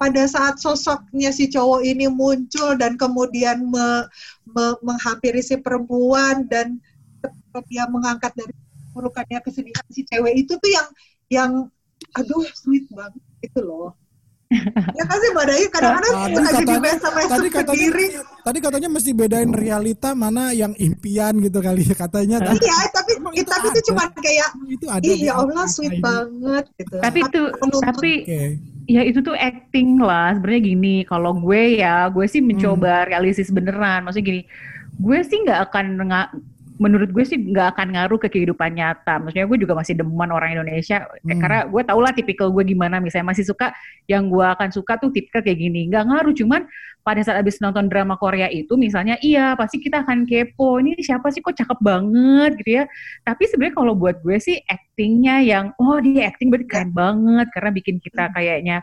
[0.00, 4.08] pada saat sosoknya si cowok ini muncul dan kemudian me,
[4.50, 6.82] me, menghampiri si perempuan dan
[7.70, 8.50] dia mengangkat dari
[8.90, 10.88] perukannya kesedihan si cewek itu tuh yang
[11.30, 11.52] yang
[12.18, 13.94] aduh sweet banget itu loh
[14.98, 16.90] ya kasih badai kadang-kadang tadi katanya,
[17.28, 18.06] tadi katanya, sendiri.
[18.44, 23.48] tadi katanya mesti bedain realita mana yang impian gitu kali ya katanya iya tapi itu
[23.48, 26.04] tapi itu cuma kayak itu ada iya Allah sweet ini.
[26.04, 27.40] banget gitu tapi itu
[27.80, 28.48] tapi okay.
[28.86, 33.08] ya itu tuh acting lah sebenarnya gini kalau gue ya gue sih mencoba hmm.
[33.08, 34.42] realistis beneran maksudnya gini
[35.00, 35.86] gue sih nggak akan
[36.80, 39.20] menurut gue sih nggak akan ngaruh ke kehidupan nyata.
[39.20, 41.40] Maksudnya gue juga masih demen orang Indonesia hmm.
[41.40, 43.02] karena gue tau lah tipikal gue gimana.
[43.02, 43.74] Misalnya masih suka
[44.08, 45.90] yang gue akan suka tuh tipikal kayak gini.
[45.92, 46.62] Nggak ngaruh, cuman
[47.02, 51.34] pada saat abis nonton drama Korea itu misalnya iya pasti kita akan kepo ini siapa
[51.34, 52.84] sih kok cakep banget gitu ya.
[53.26, 57.70] Tapi sebenarnya kalau buat gue sih actingnya yang oh dia acting berarti keren banget karena
[57.74, 58.34] bikin kita hmm.
[58.38, 58.78] kayaknya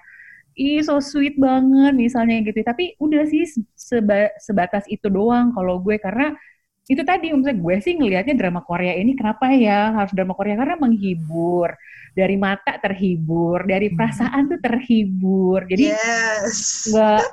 [0.59, 2.59] ih so sweet banget misalnya gitu.
[2.59, 3.47] Tapi udah sih
[3.79, 6.35] seba, sebatas itu doang kalau gue karena
[6.89, 10.57] itu tadi misalnya gue sih ngelihatnya drama Korea ini kenapa ya harus drama Korea?
[10.57, 11.69] Karena menghibur.
[12.09, 13.95] Dari mata terhibur dari hmm.
[13.95, 15.69] perasaan tuh terhibur.
[15.69, 16.89] Jadi yes.
[16.89, 17.23] nggak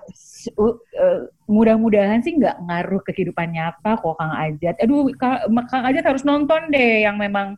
[0.61, 4.77] uh, mudah-mudahan sih nggak ngaruh ke kehidupan nyata kok Kang Ajat.
[4.85, 7.57] Aduh Kang Ajat harus nonton deh yang memang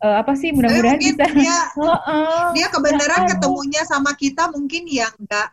[0.00, 1.26] uh, apa sih mudah-mudahan bisa.
[1.34, 5.48] dia, oh, uh, dia kebenaran ya, ketemunya sama kita mungkin yang nggak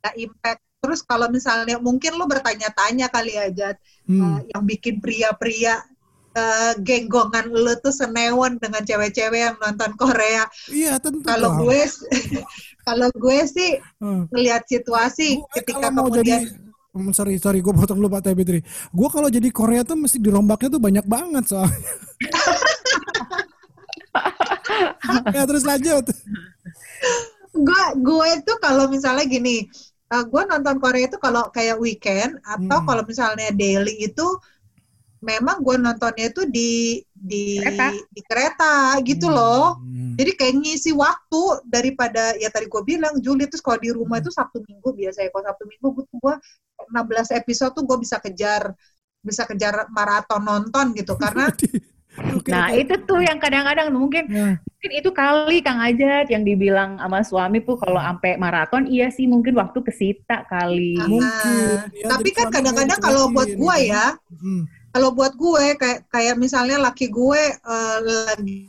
[0.00, 3.78] nggak impact Terus kalau misalnya mungkin lo bertanya-tanya kali aja
[4.10, 4.18] hmm.
[4.18, 5.78] uh, yang bikin pria-pria
[6.34, 10.50] uh, genggongan lo tuh senewan dengan cewek-cewek yang nonton Korea.
[10.66, 11.22] Iya tentu.
[11.22, 11.86] Kalau gue
[12.88, 14.26] kalau gue sih hmm.
[14.34, 16.50] ngelihat situasi gue ketika kemudian jadi,
[16.98, 18.66] hmm, sorry sorry gue potong lu Pak Tebitri.
[18.90, 21.78] Gue kalau jadi Korea tuh mesti dirombaknya tuh banyak banget soalnya.
[25.36, 26.10] ya terus lanjut.
[27.52, 29.68] gue gue tuh kalau misalnya gini
[30.12, 32.86] uh, eh, gue nonton Korea itu kalau kayak weekend atau hmm.
[32.86, 34.36] kalau misalnya daily itu
[35.24, 38.74] memang gue nontonnya itu di di kereta, di kereta
[39.06, 39.36] gitu hmm.
[39.38, 39.78] loh.
[40.12, 44.28] Jadi kayak ngisi waktu daripada ya tadi gue bilang Juli terus kalau di rumah hmm.
[44.28, 46.34] itu Sabtu Minggu biasa ya kalau Sabtu Minggu gue gue
[46.90, 48.74] 16 episode tuh gue bisa kejar
[49.22, 51.46] bisa kejar maraton nonton gitu karena
[52.44, 54.60] nah itu tuh yang kadang-kadang mungkin ya.
[54.60, 59.24] mungkin itu kali Kang Ajat yang dibilang sama suami tuh kalau sampai maraton iya sih
[59.24, 61.00] mungkin waktu kesita kali.
[61.00, 61.76] Nah, mungkin.
[61.96, 64.62] Ya, tapi kan kadang-kadang kalau buat gue ya, hmm.
[64.92, 68.68] kalau buat gue kayak kayak misalnya laki gue uh, lagi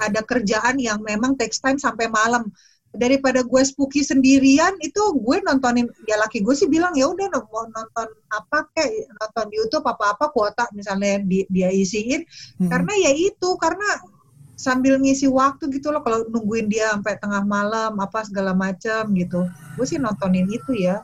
[0.00, 2.48] ada kerjaan yang memang takes time sampai malam
[2.90, 7.62] daripada gue spooky sendirian itu gue nontonin ya laki gue sih bilang ya udah mau
[7.70, 12.26] nonton apa kayak nonton YouTube apa apa kuota misalnya di, dia isiin.
[12.58, 12.66] Hmm.
[12.66, 13.86] karena ya itu karena
[14.58, 19.48] sambil ngisi waktu gitu loh kalau nungguin dia sampai tengah malam apa segala macam gitu.
[19.78, 21.00] Gue sih nontonin itu ya.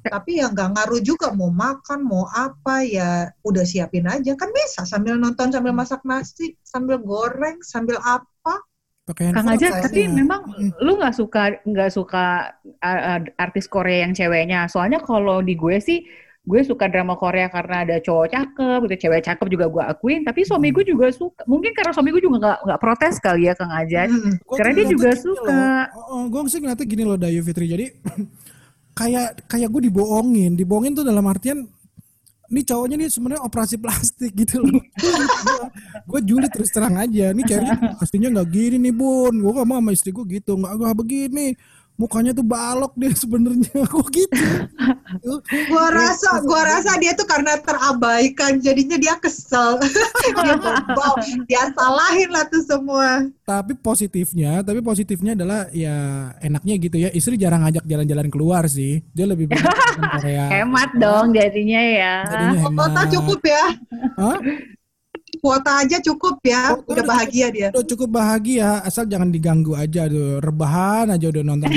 [0.00, 4.32] Tapi ya nggak ngaruh juga mau makan mau apa ya udah siapin aja.
[4.32, 8.64] Kan bisa sambil nonton sambil masak nasi sambil goreng sambil apa
[9.10, 10.78] pakai Kang aja tapi memang hmm.
[10.86, 12.54] lu nggak suka nggak suka
[13.36, 14.70] artis Korea yang ceweknya.
[14.70, 16.06] Soalnya kalau di gue sih
[16.40, 20.22] gue suka drama Korea karena ada cowok cakep gitu cewek cakep juga gue akuin.
[20.22, 23.54] Tapi suami gue juga suka mungkin karena suami gue juga nggak nggak protes kali ya
[23.58, 24.08] Kang Ajat.
[24.08, 25.90] Hmm, karena dia juga suka.
[26.08, 27.66] Oh, gue sih ngeliatnya gini loh Dayu Fitri.
[27.66, 27.86] Jadi
[29.00, 30.54] kayak kayak gue dibohongin.
[30.54, 31.66] Dibohongin tuh dalam artian
[32.50, 34.82] ini cowoknya nih sebenarnya operasi plastik gitu loh.
[36.10, 37.30] gue julid terus terang aja.
[37.30, 39.38] Nih ceweknya pastinya nggak gini nih bun.
[39.38, 40.58] Gue ngomong sama istri gue gitu.
[40.58, 41.54] Nggak nggak begini
[42.00, 43.84] mukanya tuh balok dia sebenarnya.
[43.92, 44.32] Kok gitu?
[45.70, 49.76] Gua rasa gua rasa dia tuh karena terabaikan jadinya dia kesel.
[50.30, 50.56] Dia
[51.48, 53.26] dia salahin lah tuh semua.
[53.44, 57.08] Tapi positifnya tapi positifnya adalah ya enaknya gitu ya.
[57.12, 59.02] Istri jarang ngajak jalan-jalan keluar sih.
[59.12, 60.44] Dia lebih banyak Korea.
[60.48, 62.14] Hemat dong jadinya ya.
[62.30, 63.08] Jadinya hemat.
[63.10, 63.64] cukup ya.
[64.16, 64.38] Hah?
[65.40, 67.68] Kuota aja cukup ya, kuota udah bahagia dia.
[67.72, 71.72] Udah cukup bahagia, asal jangan diganggu aja tuh, rebahan aja udah nonton.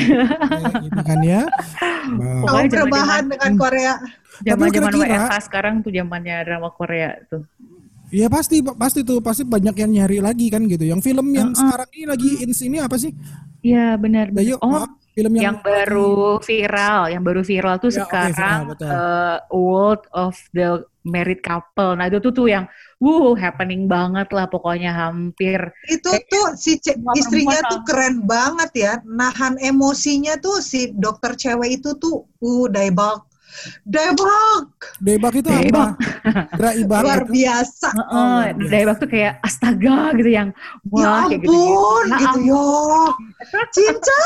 [0.85, 1.47] gitu kan ya.
[2.13, 2.67] Wow.
[2.67, 3.51] rebahan dengan.
[3.55, 3.93] Korea.
[4.43, 7.47] Zaman-zaman WFH sekarang tuh zamannya drama Korea tuh.
[8.13, 10.85] Iya pasti pasti tuh pasti banyak yang nyari lagi kan gitu.
[10.85, 11.61] Yang film yang uh -uh.
[11.65, 13.09] sekarang ini lagi ins ini apa sih?
[13.65, 14.29] Iya benar.
[14.37, 14.85] Yuk, oh,
[15.17, 20.03] film yang, yang baru viral, yang baru viral tuh ya, sekarang okay, viral, uh, World
[20.13, 21.97] of the Married Couple.
[21.97, 22.65] Nah itu tuh tuh yang
[23.03, 25.59] wuh happening banget lah pokoknya hampir
[25.91, 26.79] itu tuh si
[27.19, 33.27] istrinya tuh keren banget ya nahan emosinya tuh si dokter cewek itu tuh uh daebak
[33.85, 34.65] Daebak.
[34.97, 35.93] Daebak itu Daebak.
[35.93, 36.41] apa?
[36.57, 37.01] Daebak.
[37.05, 37.89] Luar biasa.
[37.93, 38.39] Uh, uh,
[38.69, 40.49] Daebak tuh kayak astaga gitu yang
[40.89, 41.53] wah ya kayak gitu.
[42.09, 42.17] Ya.
[42.17, 42.65] gitu yo.
[43.69, 44.21] Cinta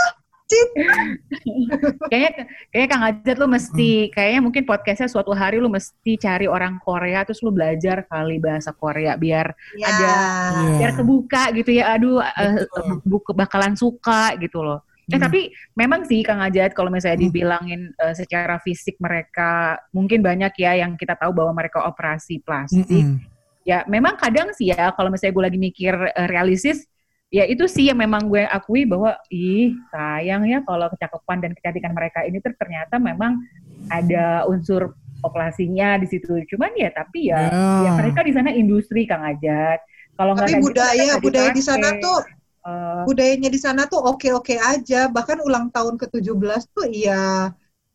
[2.07, 2.31] kayaknya
[2.71, 4.11] kayaknya Kang Ajat lu mesti hmm.
[4.15, 8.71] kayaknya mungkin podcastnya suatu hari lu mesti cari orang Korea terus lu belajar kali bahasa
[8.71, 9.85] Korea biar ya.
[9.91, 10.77] ada yeah.
[10.79, 12.55] biar kebuka gitu ya aduh uh,
[13.03, 14.87] buku bakalan suka gitu loh.
[15.07, 15.23] Eh hmm.
[15.23, 15.39] tapi
[15.75, 17.27] memang sih Kang Ajat kalau misalnya hmm.
[17.31, 22.87] dibilangin uh, secara fisik mereka mungkin banyak ya yang kita tahu bahwa mereka operasi plastik.
[22.87, 23.23] Hmm.
[23.67, 26.87] Ya memang kadang sih ya kalau misalnya gue lagi mikir uh, realistis
[27.27, 31.91] ya itu sih yang memang gue akui bahwa ih sayang ya kalau kecakapan dan kecantikan
[31.91, 33.43] mereka ini tuh ternyata memang
[33.91, 36.45] ada unsur populasinya di situ.
[36.47, 37.79] Cuman ya tapi ya, yeah.
[37.89, 39.81] ya mereka di sana industri Kang Ajat.
[40.17, 42.19] Kalau nggak tapi budaya gitu, budaya di sana tuh
[42.65, 45.09] uh, budayanya di sana tuh oke-oke aja.
[45.09, 47.51] Bahkan ulang tahun ke-17 tuh iya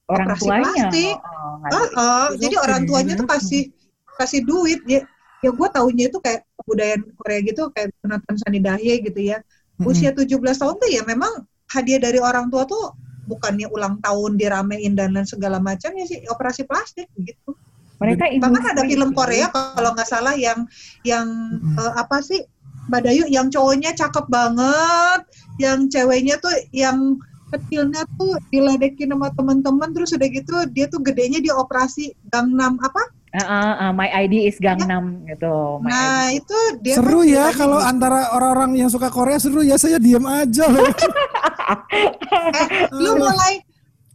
[0.06, 0.90] orang tuanya.
[0.90, 1.16] Plastik.
[1.18, 3.72] Oh, oh, uh, uh, jadi orang tuanya tuh kasih
[4.18, 5.02] kasih duit ya.
[5.42, 9.38] Ya gue taunya itu kayak kebudayaan Korea gitu kayak penonton Sani Dahye gitu ya.
[9.78, 9.90] Mm -hmm.
[9.90, 12.94] Usia 17 tahun tuh ya memang hadiah dari orang tua tuh
[13.26, 17.55] bukannya ulang tahun diramein dan lain segala macam ya sih operasi plastik gitu.
[18.02, 20.66] Mereka bahkan ada film Korea kalau nggak salah yang
[21.07, 21.26] yang
[21.62, 21.78] hmm.
[21.78, 22.42] uh, apa sih
[22.90, 25.22] Badayu yang cowoknya cakep banget,
[25.62, 27.14] yang ceweknya tuh yang
[27.55, 33.07] kecilnya tuh diledekin sama teman-teman terus udah gitu dia tuh gedenya di operasi Gangnam apa?
[33.32, 35.32] Uh, uh, uh, my ID is Gangnam ya.
[35.32, 35.80] gitu.
[35.80, 36.44] My nah ID.
[36.44, 40.68] itu dia seru ya kalau antara orang-orang yang suka Korea seru ya saya diam aja.
[40.72, 40.92] eh,
[42.92, 43.64] lu mulai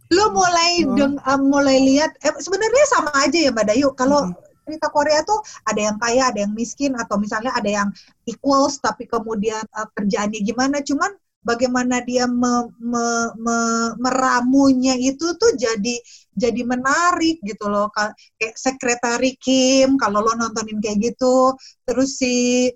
[0.08, 0.94] lu mulai oh.
[0.94, 5.24] deng, uh, mulai lihat eh, sebenarnya sama aja ya Mbak Dayu kalau hmm cerita Korea
[5.24, 7.88] tuh ada yang kaya, ada yang miskin, atau misalnya ada yang
[8.28, 10.84] equals tapi kemudian uh, kerjaannya gimana.
[10.84, 13.06] Cuman bagaimana dia me, me,
[13.38, 13.58] me,
[13.96, 15.96] meramunya itu tuh jadi
[16.34, 21.54] jadi menarik gitu loh kayak sekretari Kim kalau lo nontonin kayak gitu
[21.86, 22.68] terus si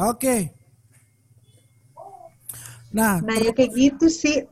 [0.00, 0.54] Oke.
[2.94, 4.48] Nah, nah ya kayak gitu sih.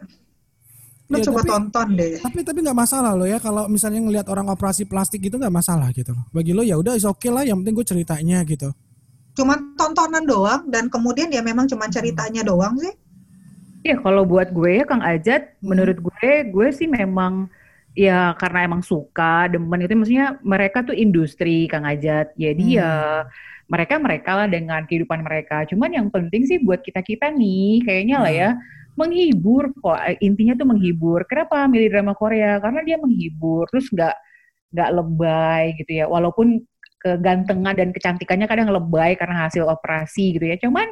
[1.08, 2.20] Lo ya, coba tapi, tonton deh.
[2.20, 5.88] Tapi tapi nggak masalah lo ya kalau misalnya ngelihat orang operasi plastik gitu nggak masalah
[5.94, 6.12] gitu.
[6.34, 7.46] Bagi lo ya udah is oke okay lah.
[7.46, 8.68] Yang penting gue ceritanya gitu
[9.38, 12.90] cuma tontonan doang dan kemudian ya memang cuma ceritanya doang sih.
[13.86, 15.62] Iya, kalau buat gue ya Kang Ajat, hmm.
[15.62, 17.46] menurut gue, gue sih memang
[17.94, 22.34] ya karena emang suka, demen itu maksudnya mereka tuh industri Kang Ajat.
[22.34, 22.78] Jadi hmm.
[22.82, 22.90] ya
[23.70, 25.62] mereka mereka lah dengan kehidupan mereka.
[25.70, 28.60] Cuman yang penting sih buat kita kita nih, kayaknya lah ya hmm.
[28.98, 29.98] menghibur kok.
[30.18, 31.22] Intinya tuh menghibur.
[31.30, 32.58] Kenapa milih drama Korea?
[32.58, 34.14] Karena dia menghibur, terus nggak
[34.74, 36.10] nggak lebay gitu ya.
[36.10, 36.66] Walaupun
[37.02, 40.56] kegantengan dan kecantikannya kadang lebay karena hasil operasi gitu ya.
[40.60, 40.86] Cuman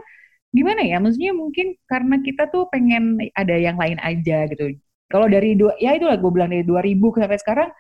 [0.55, 0.99] gimana ya?
[1.03, 4.75] Maksudnya mungkin karena kita tuh pengen ada yang lain aja gitu.
[5.07, 7.71] Kalau dari dua, ya itulah gue bilang dari 2000 sampai sekarang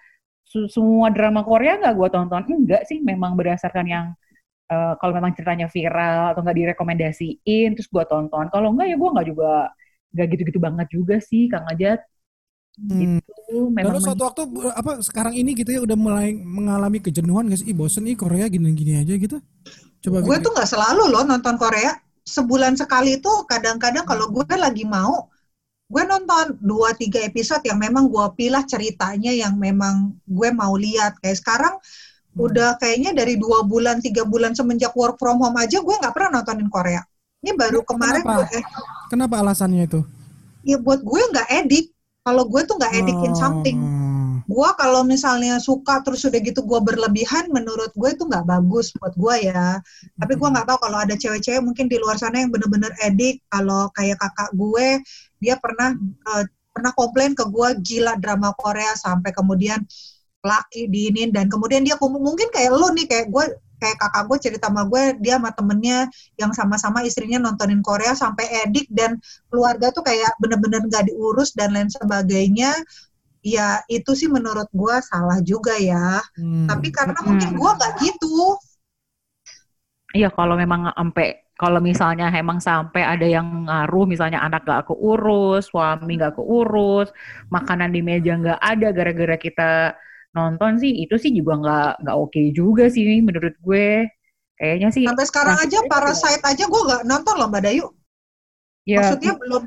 [0.71, 4.07] semua drama Korea nggak gue tonton enggak sih memang berdasarkan yang
[4.71, 9.11] uh, kalau memang ceritanya viral atau nggak direkomendasiin terus gue tonton kalau enggak ya gue
[9.11, 9.75] nggak juga
[10.15, 11.99] nggak gitu-gitu banget juga sih Kang Ajat
[12.77, 13.25] Hmm.
[13.25, 14.43] Gitu, memang Lalu suatu waktu
[14.77, 17.73] apa sekarang ini gitu ya udah mulai mengalami kejenuhan sih?
[17.73, 19.41] Ih bosen nih Korea gini-gini aja gitu.
[20.05, 21.97] Coba gue tuh nggak selalu loh nonton Korea.
[22.27, 25.33] Sebulan sekali tuh kadang-kadang kalau gue lagi mau
[25.87, 31.17] gue nonton dua tiga episode yang memang gue pilih ceritanya yang memang gue mau lihat.
[31.25, 32.45] Kayak sekarang hmm.
[32.45, 36.45] udah kayaknya dari dua bulan tiga bulan semenjak work from home aja gue nggak pernah
[36.45, 37.01] nontonin Korea.
[37.41, 38.37] Ini baru kemarin Kenapa?
[38.37, 38.65] gue, eh,
[39.09, 40.01] Kenapa alasannya itu?
[40.67, 41.96] Ya buat gue nggak edik
[42.27, 43.39] kalau gue tuh nggak edikin oh.
[43.39, 43.79] something.
[44.47, 49.15] Gue kalau misalnya suka terus udah gitu gue berlebihan, menurut gue itu nggak bagus buat
[49.15, 49.79] gue ya.
[50.19, 53.43] Tapi gue nggak tahu kalau ada cewek-cewek mungkin di luar sana yang bener-bener edik.
[53.51, 55.03] Kalau kayak kakak gue,
[55.43, 55.95] dia pernah
[56.31, 59.83] uh, pernah komplain ke gue gila drama Korea sampai kemudian
[60.47, 63.45] laki diinin dan kemudian dia mungkin kayak lo nih kayak gue
[63.81, 65.99] kayak kakak gue cerita sama gue dia sama temennya
[66.41, 69.21] yang sama-sama istrinya nontonin Korea sampai edik dan
[69.53, 72.73] keluarga tuh kayak bener-bener gak diurus dan lain sebagainya
[73.47, 76.67] ya itu sih menurut gue salah juga ya hmm.
[76.67, 77.27] tapi karena hmm.
[77.27, 78.39] mungkin gue gak gitu
[80.17, 85.73] iya kalau memang sampai kalau misalnya emang sampai ada yang ngaruh, misalnya anak gak keurus,
[85.73, 87.09] suami gak keurus,
[87.49, 89.97] makanan di meja gak ada gara-gara kita
[90.37, 94.05] nonton sih itu sih juga nggak nggak oke okay juga sih menurut gue.
[94.57, 97.87] Kayaknya sih sampai sekarang aja Parasite aja gue nggak nonton loh mbak Dayu.
[98.87, 99.65] Ya, maksudnya belum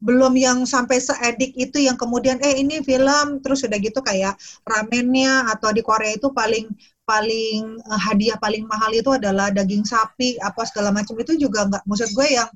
[0.00, 4.32] belum yang sampai seedik itu yang kemudian eh ini film terus udah gitu kayak
[4.64, 6.72] ramennya atau di Korea itu paling
[7.04, 11.12] paling uh, hadiah paling mahal itu adalah daging sapi apa segala macam.
[11.20, 12.48] Itu juga nggak maksud gue yang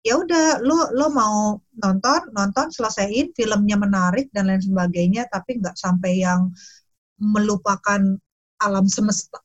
[0.00, 5.76] ya udah lo lo mau nonton nonton selesaiin filmnya menarik dan lain sebagainya tapi nggak
[5.76, 6.48] sampai yang
[7.20, 8.00] melupakan
[8.58, 9.38] alam semesta?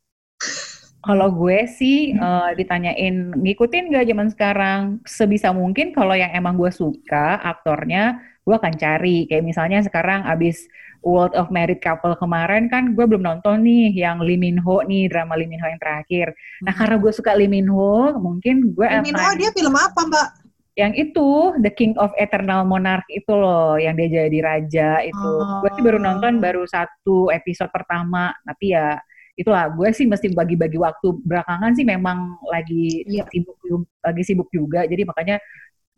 [1.05, 6.73] Kalau gue sih uh, ditanyain ngikutin gak zaman sekarang, sebisa mungkin kalau yang emang gue
[6.73, 9.29] suka aktornya, gue akan cari.
[9.29, 10.65] Kayak misalnya sekarang abis
[11.05, 15.05] World of Married Couple kemarin kan gue belum nonton nih yang Lee Min Ho nih
[15.05, 16.33] drama Lee Min Ho yang terakhir.
[16.65, 16.79] Nah hmm.
[16.81, 20.44] karena gue suka Lee Min Ho, mungkin gue Lee Min Ho dia film apa mbak?
[20.75, 25.63] Yang itu The King of Eternal Monarch itu loh yang dia jadi raja itu oh.
[25.63, 28.99] gue sih baru nonton baru satu episode pertama tapi ya
[29.39, 33.23] itulah gue sih mesti bagi-bagi waktu belakangan sih memang lagi ya.
[33.31, 33.55] sibuk
[34.03, 35.39] lagi sibuk juga jadi makanya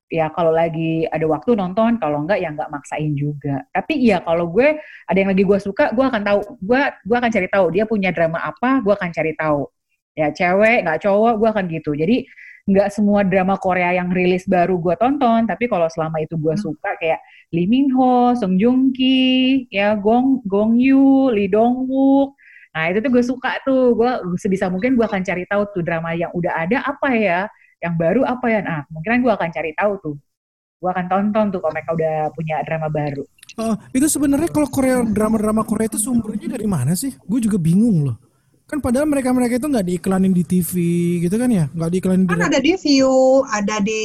[0.08, 3.64] ya kalau lagi ada waktu nonton, kalau enggak ya enggak maksain juga.
[3.76, 7.32] Tapi iya kalau gue ada yang lagi gue suka, gue akan tahu, gue gue akan
[7.32, 9.68] cari tahu dia punya drama apa, gue akan cari tahu.
[10.18, 11.92] Ya cewek nggak cowok, gue akan gitu.
[11.94, 12.18] Jadi
[12.68, 16.64] nggak semua drama Korea yang rilis baru gue tonton, tapi kalau selama itu gue hmm.
[16.68, 17.24] suka kayak
[17.56, 22.36] Lee Min Ho, Song Joong Ki, ya Gong Gong Yu, Lee Dong Wook.
[22.76, 26.12] Nah itu tuh gue suka tuh, gue sebisa mungkin gue akan cari tahu tuh drama
[26.12, 27.40] yang udah ada apa ya,
[27.80, 28.60] yang baru apa ya.
[28.60, 30.16] Nah kemungkinan gue akan cari tahu tuh,
[30.84, 33.24] gue akan tonton tuh kalau mereka udah punya drama baru.
[33.58, 37.16] Oh, itu sebenarnya kalau Korea drama-drama Korea itu sumbernya dari mana sih?
[37.26, 38.27] Gue juga bingung loh.
[38.68, 40.72] Kan padahal mereka-mereka itu nggak diiklanin di TV
[41.24, 41.72] gitu kan ya?
[41.72, 43.16] Nggak diiklanin kan di ada di View,
[43.48, 44.04] ada di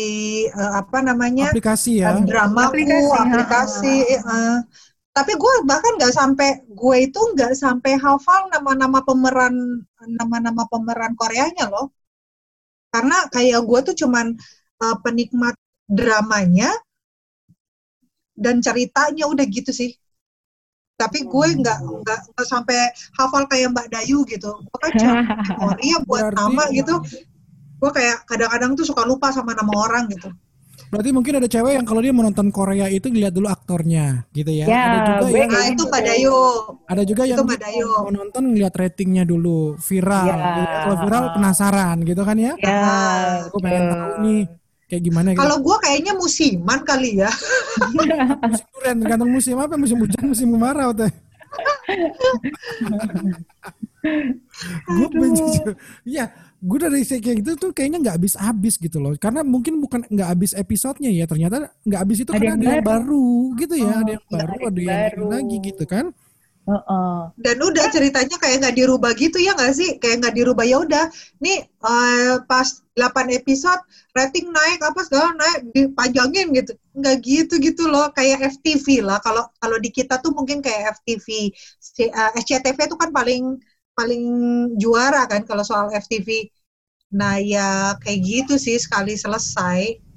[0.55, 1.51] uh, apa namanya?
[1.51, 2.15] Aplikasi ya.
[2.23, 3.11] Drama aplikasi.
[3.11, 4.63] aplikasi uh,
[5.11, 11.67] tapi gue bahkan nggak sampai gue itu nggak sampai hafal nama-nama pemeran nama-nama pemeran Koreanya
[11.67, 11.91] loh.
[12.95, 14.31] Karena kayak gue tuh cuman
[14.79, 15.59] uh, penikmat
[15.91, 16.71] dramanya
[18.39, 19.91] dan ceritanya udah gitu sih
[20.97, 21.59] tapi gue hmm.
[21.63, 22.79] nggak nggak sampai
[23.19, 25.15] hafal kayak Mbak Dayu gitu gue kan cuma
[25.59, 26.95] Korea buat Berarti, nama gitu
[27.83, 30.31] gue kayak kadang-kadang tuh suka lupa sama nama orang gitu
[30.93, 34.69] Berarti mungkin ada cewek yang kalau dia menonton Korea itu lihat dulu aktornya gitu ya.
[34.69, 36.39] ya ada juga yang nah, itu Mbak Dayu.
[36.85, 37.39] Ada juga yang
[38.13, 40.27] menonton ngeliat ratingnya dulu viral.
[40.29, 40.37] Ya.
[40.37, 40.77] Gitu.
[40.85, 42.53] Kalau viral penasaran gitu kan ya.
[42.61, 42.85] Ya.
[43.49, 44.41] Aku pengen tahu nih
[44.93, 45.41] kayak gimana gitu.
[45.41, 47.33] Kalau gue kayaknya musiman kali ya.
[48.53, 49.75] musim durian, gantung musim apa?
[49.81, 51.09] Musim hujan, musim kemarau teh.
[54.93, 55.45] gue benci
[56.05, 56.29] Iya,
[56.61, 59.17] gue dari kayak gitu tuh kayaknya nggak habis-habis gitu loh.
[59.17, 62.69] Karena mungkin bukan nggak habis episodenya ya, ternyata nggak habis itu ada karena yang ada
[62.69, 65.25] yang baru gitu ya, oh, ada yang baru, ada yang, baru.
[65.33, 66.05] lagi gitu kan.
[66.63, 67.19] Uh -uh.
[67.35, 69.99] Dan udah ceritanya kayak nggak dirubah gitu ya nggak sih?
[69.99, 71.11] Kayak nggak dirubah ya udah.
[71.43, 73.83] Nih uh, pas 8 episode
[74.15, 76.73] rating naik apa segala naik dipanjangin gitu.
[76.95, 78.15] Nggak gitu gitu loh.
[78.15, 79.19] Kayak FTV lah.
[79.27, 81.51] Kalau kalau di kita tuh mungkin kayak FTV.
[82.15, 83.59] Uh, SCTV tuh kan paling
[83.99, 84.25] paling
[84.79, 86.47] juara kan kalau soal FTV.
[87.11, 90.12] Nah ya kayak gitu sih sekali selesai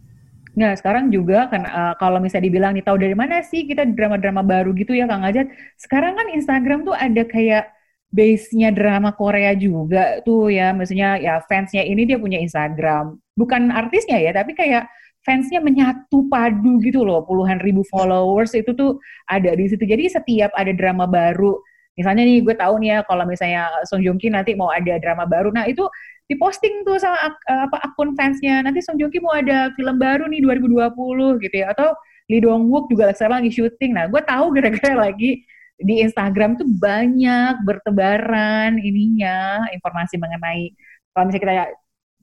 [0.55, 4.39] Nah, sekarang juga kan uh, kalau misalnya dibilang nih tahu dari mana sih kita drama-drama
[4.39, 5.51] baru gitu ya Kang Ajat.
[5.75, 7.75] Sekarang kan Instagram tuh ada kayak
[8.15, 10.71] base-nya drama Korea juga tuh ya.
[10.71, 13.19] Maksudnya ya fansnya ini dia punya Instagram.
[13.35, 14.87] Bukan artisnya ya, tapi kayak
[15.27, 17.27] fansnya menyatu padu gitu loh.
[17.27, 18.95] Puluhan ribu followers itu tuh
[19.27, 19.83] ada di situ.
[19.83, 21.59] Jadi setiap ada drama baru,
[21.99, 25.27] misalnya nih gue tahu nih ya kalau misalnya Song Joong Ki nanti mau ada drama
[25.27, 25.51] baru.
[25.51, 25.83] Nah, itu
[26.25, 30.01] diposting tuh sama ak eh, apa akun fansnya nanti Song Joong Ki mau ada film
[30.01, 31.93] baru nih 2020 gitu ya atau
[32.25, 36.65] Lee Dong Wook juga sekarang lagi syuting nah gue tahu gara-gara lagi di Instagram tuh
[36.65, 40.73] banyak bertebaran ininya informasi mengenai
[41.13, 41.55] kalau misalnya kita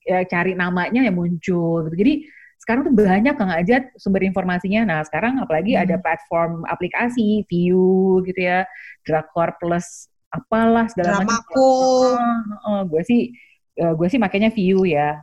[0.09, 2.15] ya, cari namanya yang muncul gitu jadi
[2.63, 4.87] sekarang tuh banyak kang aja sumber informasinya.
[4.87, 5.83] Nah sekarang apalagi hmm.
[5.83, 8.63] ada platform aplikasi, View gitu ya,
[9.03, 11.43] Drakor Plus, apalah segala macam.
[11.59, 12.15] Oh,
[12.63, 13.35] oh, gue sih
[13.81, 15.23] uh, gue sih makanya view ya.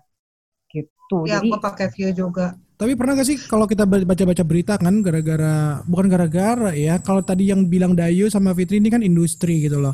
[0.70, 1.18] Gitu.
[1.26, 2.58] Ya gue pakai view juga.
[2.80, 7.52] Tapi pernah gak sih kalau kita baca-baca berita kan gara-gara bukan gara-gara ya kalau tadi
[7.52, 9.92] yang bilang Dayu sama Fitri ini kan industri gitu loh.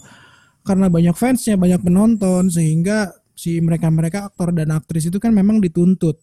[0.61, 6.21] Karena banyak fansnya banyak penonton sehingga si mereka-mereka aktor dan aktris itu kan memang dituntut.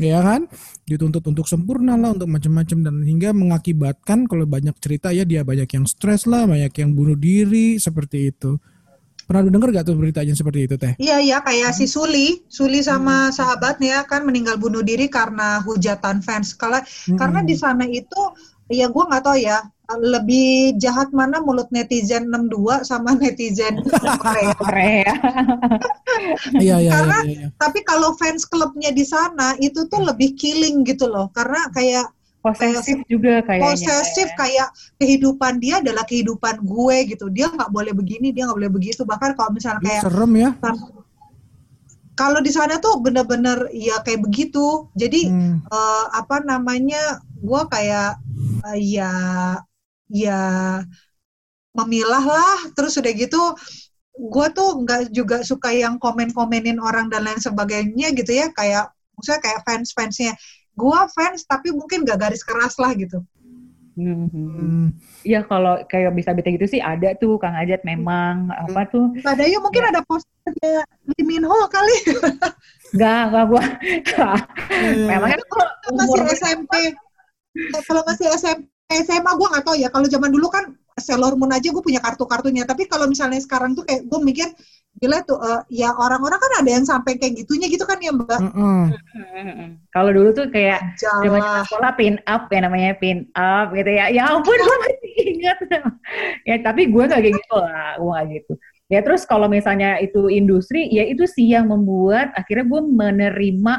[0.00, 0.50] Ya kan?
[0.82, 5.70] Dituntut untuk sempurna lah untuk macam-macam dan hingga mengakibatkan kalau banyak cerita ya dia banyak
[5.70, 8.58] yang stres lah banyak yang bunuh diri seperti itu
[9.30, 10.98] Pernah lu denger gak tuh beritanya seperti itu teh?
[10.98, 13.38] Iya iya kayak si Suli, Suli sama hmm.
[13.38, 16.50] sahabatnya kan meninggal bunuh diri karena hujatan fans.
[16.58, 17.14] Kalau hmm.
[17.14, 18.18] karena di sana itu
[18.66, 19.62] ya gue nggak tahu ya
[20.02, 23.78] lebih jahat mana mulut netizen 62 sama netizen
[24.18, 24.50] Korea.
[24.66, 25.14] Korea.
[26.58, 27.48] iya, iya, karena iya, iya.
[27.54, 31.30] tapi kalau fans klubnya di sana itu tuh lebih killing gitu loh.
[31.30, 34.36] Karena kayak posesif juga kayaknya posesif ya.
[34.36, 37.28] kayak kehidupan dia adalah kehidupan gue gitu.
[37.28, 39.04] Dia nggak boleh begini dia nggak boleh begitu.
[39.04, 40.50] Bahkan kalau misalnya kayak serem ya.
[42.16, 44.88] Kalau di sana tuh bener-bener ya kayak begitu.
[44.96, 45.68] Jadi hmm.
[45.68, 48.20] uh, apa namanya gue kayak
[48.64, 49.12] uh, ya
[50.08, 50.40] ya
[51.76, 52.58] memilah lah.
[52.72, 53.40] Terus udah gitu
[54.20, 58.48] gue tuh nggak juga suka yang komen-komenin orang dan lain sebagainya gitu ya.
[58.56, 60.32] Kayak maksudnya kayak fans-fansnya
[60.74, 63.20] gue fans tapi mungkin gak garis keras lah gitu
[64.00, 64.96] Hmm.
[65.26, 68.64] Ya kalau kayak bisa bisa gitu sih ada tuh Kang Ajat memang hmm.
[68.70, 69.12] apa tuh?
[69.20, 69.88] Ada ya mungkin ya.
[69.92, 71.96] ada posternya Lee Min Ho kali.
[73.00, 73.62] Gak, gak gua.
[75.06, 76.72] Memangnya kalau masih SMP,
[77.86, 78.66] kalau masih SMP
[79.06, 79.86] SMA gue gak tau ya.
[79.94, 82.66] Kalau zaman dulu kan Sailor Moon aja gue punya kartu-kartunya.
[82.66, 84.50] Tapi kalau misalnya sekarang tuh kayak gue mikir
[85.00, 88.36] gila tuh uh, ya orang-orang kan ada yang sampai kayak gitunya gitu kan ya mbak?
[88.36, 89.66] Mm -hmm.
[89.94, 94.12] kalau dulu tuh kayak zaman sekolah pin up ya namanya pin up gitu ya.
[94.12, 95.58] Ya ampun gue masih ingat.
[96.44, 98.52] Ya tapi gue gak kayak gitu lah gue gak gitu.
[98.90, 103.74] Ya terus kalau misalnya itu industri ya itu sih yang membuat akhirnya gue menerima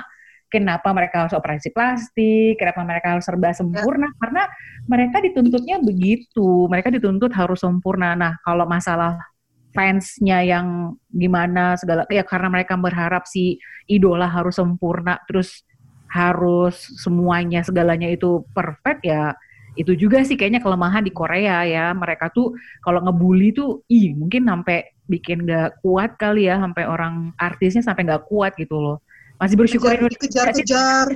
[0.52, 4.18] kenapa mereka harus operasi plastik kenapa mereka harus serba sempurna ya.
[4.20, 4.44] karena
[4.90, 6.66] mereka dituntutnya begitu.
[6.66, 8.18] Mereka dituntut harus sempurna.
[8.18, 9.31] Nah kalau masalah
[9.72, 15.64] fansnya yang gimana segala ya karena mereka berharap si idola harus sempurna terus
[16.12, 19.32] harus semuanya segalanya itu perfect ya
[19.80, 21.96] itu juga sih kayaknya kelemahan di Korea ya.
[21.96, 27.32] Mereka tuh kalau ngebully tuh ih mungkin sampai bikin gak kuat kali ya sampai orang
[27.40, 29.00] artisnya sampai gak kuat gitu loh.
[29.40, 31.08] Masih bersyukur Indonesia kejar.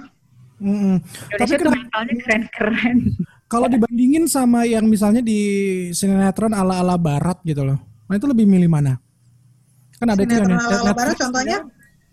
[0.56, 2.98] Mm Indonesia Tapi tuh mentalnya keren-keren
[3.46, 5.40] kalau dibandingin sama yang misalnya di
[5.94, 8.98] sinetron ala-ala barat gitu loh Nah itu lebih milih mana?
[9.98, 11.60] Kan ada tuh yang Netflix, contohnya?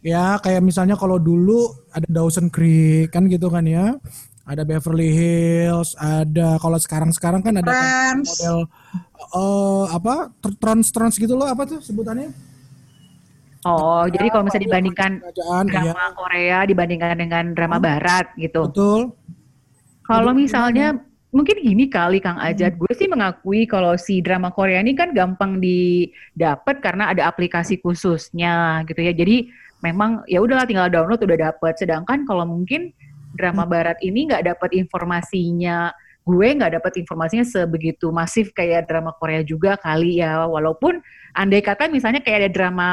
[0.02, 3.94] Ya kayak misalnya kalau dulu ada Dawson Creek kan gitu kan ya.
[4.42, 8.42] Ada Beverly Hills, ada kalau sekarang-sekarang kan ada Friends.
[8.42, 8.66] model
[9.30, 12.34] uh, apa trans trans gitu loh apa tuh sebutannya?
[13.62, 15.10] Oh, jadi kalau misalnya dibandingkan
[15.70, 16.14] drama iya.
[16.18, 17.86] Korea dibandingkan dengan drama hmm.
[17.86, 18.66] Barat gitu.
[18.66, 19.14] Betul.
[20.02, 20.98] Kalau misalnya
[21.32, 25.58] mungkin gini kali Kang Ajat, gue sih mengakui kalau si drama Korea ini kan gampang
[25.58, 29.16] didapat karena ada aplikasi khususnya gitu ya.
[29.16, 29.48] Jadi
[29.80, 31.80] memang ya udahlah tinggal download udah dapet.
[31.80, 32.92] Sedangkan kalau mungkin
[33.32, 33.72] drama hmm.
[33.72, 35.88] barat ini nggak dapat informasinya,
[36.28, 40.44] gue nggak dapat informasinya sebegitu masif kayak drama Korea juga kali ya.
[40.44, 41.00] Walaupun
[41.32, 42.88] andai kata misalnya kayak ada drama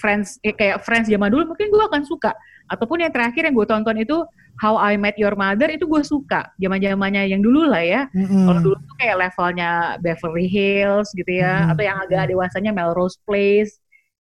[0.00, 2.32] Friends eh, kayak Friends zaman dulu mungkin gue akan suka.
[2.64, 4.24] Ataupun yang terakhir yang gue tonton itu
[4.62, 8.44] How I Met Your Mother itu gue suka zaman zamannya yang dulu lah ya mm-hmm.
[8.46, 11.70] kalau dulu tuh kayak levelnya Beverly Hills gitu ya mm-hmm.
[11.74, 13.82] atau yang agak dewasanya Melrose Place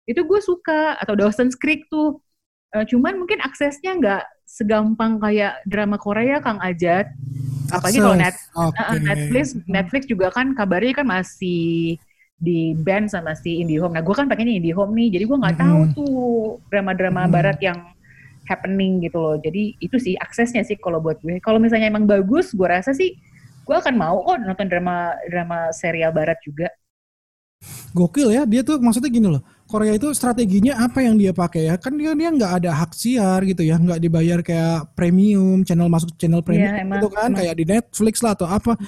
[0.08, 2.20] itu gue suka atau Dawson's Creek tuh
[2.76, 7.08] uh, cuman mungkin aksesnya nggak segampang kayak drama Korea Kang Ajat
[7.68, 8.80] apalagi kalau net, okay.
[8.80, 12.00] uh, Netflix Netflix juga kan kabarnya kan masih
[12.38, 13.98] di band sama si IndiHome.
[13.98, 16.16] Nah, gue kan pakainya IndiHome nih, jadi gue nggak tahu tuh
[16.70, 17.34] drama-drama mm-hmm.
[17.34, 17.78] barat yang
[18.49, 19.36] happening gitu loh.
[19.36, 21.36] Jadi itu sih aksesnya sih kalau buat gue.
[21.44, 23.20] Kalau misalnya emang bagus, gue rasa sih
[23.68, 26.72] gue akan mau kok nonton drama drama serial barat juga.
[27.90, 29.42] Gokil ya, dia tuh maksudnya gini loh.
[29.68, 31.74] Korea itu strateginya apa yang dia pakai ya?
[31.76, 36.14] Kan dia dia nggak ada hak siar gitu ya, nggak dibayar kayak premium, channel masuk
[36.16, 37.38] channel premium ya, emang, gitu kan, emang.
[37.42, 38.78] kayak di Netflix lah atau apa.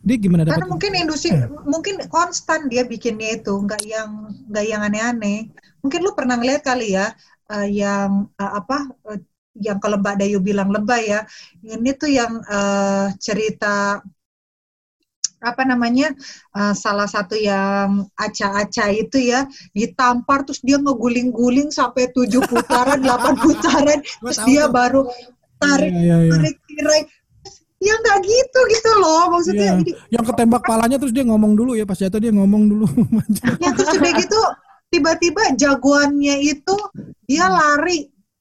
[0.00, 0.64] Dia gimana dapat?
[0.64, 1.68] Karena mungkin industri hmm.
[1.68, 4.10] mungkin konstan dia bikinnya itu, nggak yang
[4.48, 5.50] nggak yang aneh-aneh.
[5.84, 7.12] Mungkin lu pernah ngeliat kali ya,
[7.50, 8.78] uh, yang uh, apa
[9.10, 9.20] uh,
[9.58, 11.26] yang kalau Mbak Dayu bilang lebay ya
[11.66, 13.98] ini tuh yang uh, cerita
[15.40, 16.12] apa namanya
[16.52, 23.34] uh, salah satu yang aca-aca itu ya ditampar terus dia ngeguling-guling sampai tujuh putaran delapan
[23.44, 25.08] putaran terus dia baru
[25.56, 26.32] tarik yeah, yeah, yeah.
[26.36, 27.02] tarik tirai
[27.80, 30.20] ya nggak gitu gitu loh maksudnya yeah.
[30.20, 32.86] yang ketembak palanya terus dia ngomong dulu ya pas jatuh dia ngomong dulu
[33.64, 34.40] ya terus udah gitu
[34.90, 36.76] tiba-tiba jagoannya itu
[37.24, 37.54] dia hmm.
[37.54, 37.98] lari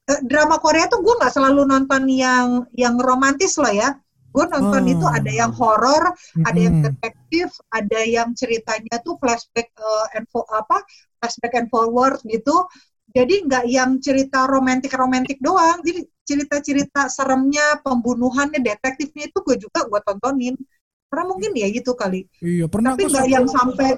[0.09, 3.93] eh, drama Korea tuh gue nggak selalu nonton yang yang romantis loh ya
[4.29, 4.93] gue nonton oh.
[4.93, 6.45] itu ada yang horor mm-hmm.
[6.45, 10.85] ada yang detektif ada yang ceritanya tuh flashback uh, and for, apa
[11.17, 12.69] flashback and forward gitu
[13.09, 19.89] jadi nggak yang cerita romantik romantik doang jadi cerita-cerita seremnya pembunuhannya detektifnya itu gue juga
[19.89, 20.53] gue tontonin
[21.09, 23.97] karena mungkin ya gitu kali iya pernah tapi nggak yang sampai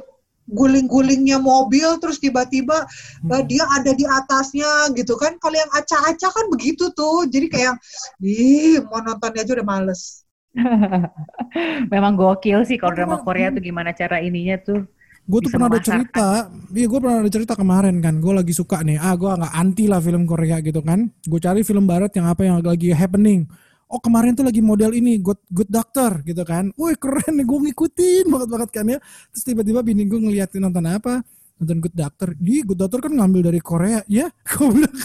[0.49, 2.85] guling-gulingnya mobil terus tiba-tiba
[3.25, 3.31] hmm.
[3.31, 5.37] uh, dia ada di atasnya gitu kan.
[5.37, 7.27] Kalau yang acak-acak kan begitu tuh.
[7.29, 7.75] Jadi kayak
[8.23, 10.25] ih mau nontonnya aja udah males.
[11.93, 14.83] Memang gokil sih kalau drama Korea tuh gimana cara ininya tuh
[15.21, 16.49] gue tuh pernah ada cerita.
[16.73, 18.17] Iya gue pernah ada cerita kemarin kan.
[18.19, 18.97] Gue lagi suka nih.
[18.99, 21.07] Ah gue nggak anti lah film Korea gitu kan.
[21.23, 23.47] Gue cari film barat yang apa yang lagi happening
[23.91, 26.71] oh kemarin tuh lagi model ini good good doctor gitu kan.
[26.79, 28.97] Woi keren nih gue ngikutin banget banget kan ya.
[29.35, 31.19] Terus tiba-tiba bini gue ngeliatin nonton apa?
[31.59, 32.31] Nonton good doctor.
[32.39, 34.31] Di good doctor kan ngambil dari Korea ya?
[34.55, 34.95] Gue bilang.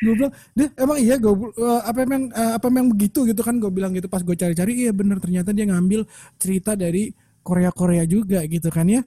[0.00, 3.24] Gue bilang deh emang iya gue uh, apa emang uh, apa emang begitu?
[3.24, 4.84] Gitu kan gue bilang gitu pas gue cari-cari.
[4.84, 6.04] Iya bener ternyata dia ngambil
[6.36, 9.00] cerita dari Korea Korea juga gitu kan ya.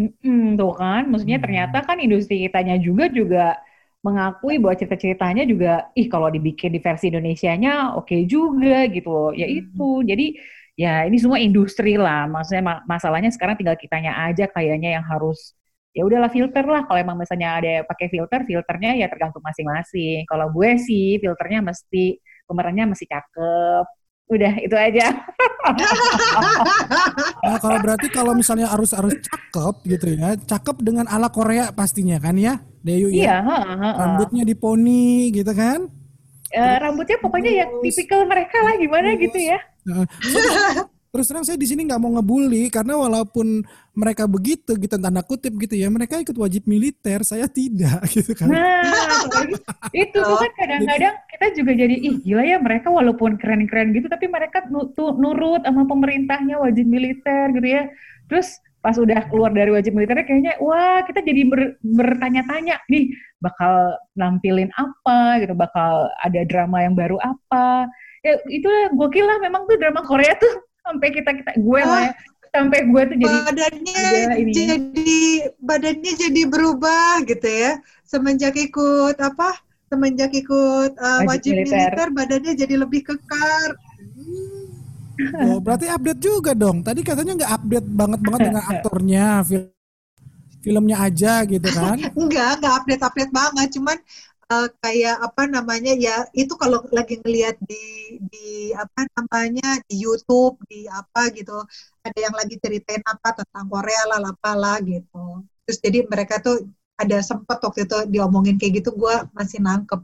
[0.00, 1.04] Mm tuh kan.
[1.12, 3.60] Maksudnya ternyata kan industri kitanya juga juga
[4.00, 9.30] mengakui bahwa cerita-ceritanya juga ih kalau dibikin di versi Indonesianya oke okay juga gitu loh.
[9.36, 9.58] Ya hmm.
[9.60, 9.90] itu.
[10.08, 10.26] Jadi
[10.80, 12.24] ya ini semua industri lah.
[12.28, 15.52] Maksudnya masalahnya sekarang tinggal kitanya aja kayaknya yang harus
[15.90, 20.46] ya udahlah filter lah kalau emang misalnya ada pakai filter filternya ya tergantung masing-masing kalau
[20.54, 22.14] gue sih filternya mesti
[22.46, 23.84] pemerannya mesti cakep
[24.30, 25.10] Udah itu aja.
[27.44, 32.14] nah kalau berarti kalau misalnya harus harus cakep gitu ya, cakep dengan ala Korea pastinya
[32.22, 33.26] kan ya, Deyu ya.
[33.26, 33.36] Iya.
[33.42, 33.90] Ha, ha, ha.
[33.98, 35.90] Rambutnya diponi gitu kan?
[36.50, 39.58] Uh, rambutnya pokoknya ya tipikal mereka lah gimana gitu ya.
[41.10, 43.66] Terus terang saya di sini nggak mau ngebully karena walaupun
[43.98, 48.46] mereka begitu gitu tanda kutip gitu ya mereka ikut wajib militer saya tidak gitu kan.
[48.46, 48.86] Nah
[49.90, 54.30] itu tuh kan kadang-kadang kita juga jadi ih gila ya mereka walaupun keren-keren gitu tapi
[54.30, 57.90] mereka nurut sama pemerintahnya wajib militer gitu ya.
[58.30, 63.10] Terus pas udah keluar dari wajib militernya kayaknya wah kita jadi ber, bertanya-tanya nih
[63.42, 67.90] bakal nampilin apa gitu bakal ada drama yang baru apa?
[68.22, 72.12] Ya itu gokil lah memang tuh drama Korea tuh sampai kita kita gue lah ya
[72.50, 74.02] sampai gue tuh jadi badannya
[74.42, 74.52] ini.
[74.52, 75.22] jadi
[75.62, 79.54] badannya jadi berubah gitu ya semenjak ikut apa
[79.86, 81.78] semenjak ikut uh, wajib, wajib militer.
[81.78, 83.78] militer badannya jadi lebih kekar
[85.20, 86.80] Oh, berarti update juga dong.
[86.80, 89.68] Tadi katanya nggak update banget banget dengan aktornya, film
[90.64, 91.96] filmnya aja gitu kan?
[92.24, 93.68] enggak, nggak update-update banget.
[93.76, 93.96] Cuman
[94.50, 100.58] uh, kayak apa namanya ya itu kalau lagi ngelihat di di apa namanya di YouTube
[100.66, 101.54] di apa gitu
[102.02, 104.18] ada yang lagi ceritain apa tentang Korea lah
[104.58, 105.46] lah gitu.
[105.64, 106.66] Terus jadi mereka tuh
[107.00, 110.00] ada sempet waktu itu diomongin kayak gitu gue masih nangkep.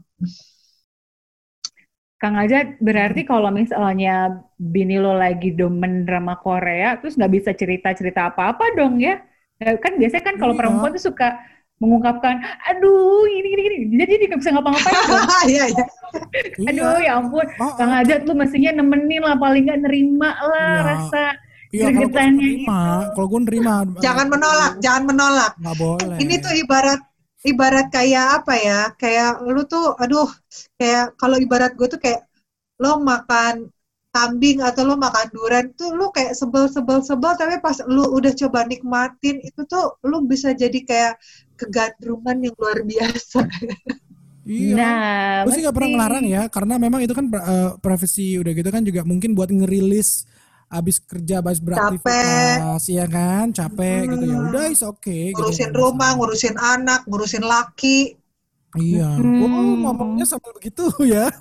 [2.17, 7.93] Kang Aja berarti kalau misalnya bini lo lagi demen drama Korea terus nggak bisa cerita
[7.93, 9.21] cerita apa apa dong ya?
[9.61, 10.59] Kan biasanya kan kalau iya.
[10.65, 11.37] perempuan tuh suka
[11.77, 14.95] mengungkapkan, aduh ini ini ini, jadi dia nggak bisa ngapa-ngapain.
[15.53, 15.85] Iya iya.
[16.73, 18.01] aduh ya ampun, oh, Kang oh.
[18.01, 20.81] Ajat lu mestinya nemenin lah paling nggak nerima lah ya.
[20.83, 21.25] rasa
[21.67, 23.73] Iya, kalau gue nerima, kalau gue nerima.
[24.05, 25.51] Jangan menolak, jangan menolak.
[25.59, 26.15] Nggak boleh.
[26.15, 27.01] Ini tuh ibarat
[27.43, 28.81] ibarat kayak apa ya?
[28.95, 30.31] Kayak lu tuh, aduh,
[30.79, 32.23] kayak kalau ibarat gue tuh kayak
[32.79, 33.67] lo makan
[34.15, 38.33] kambing atau lo makan durian tuh lo kayak sebel sebel sebel tapi pas lo udah
[38.33, 41.13] coba nikmatin itu tuh lo bisa jadi kayak
[41.57, 43.41] kegandrungan yang luar biasa.
[44.47, 44.75] Iya.
[44.79, 48.69] Nah, gue sih gak pernah ngelarang ya, karena memang itu kan uh, profesi udah gitu
[48.71, 50.23] kan juga mungkin buat ngerilis
[50.67, 52.95] abis kerja, abis beraktivitas, capek.
[52.95, 54.11] ya kan, capek hmm.
[54.15, 54.37] gitu ya.
[54.51, 55.03] Udah, is oke.
[55.03, 55.43] Okay, gitu.
[55.43, 58.15] ngurusin gitu, rumah, ngurusin anak, ngurusin laki.
[58.75, 59.41] Iya, hmm.
[59.41, 59.49] oh
[59.87, 61.31] ngomongnya sampai begitu ya.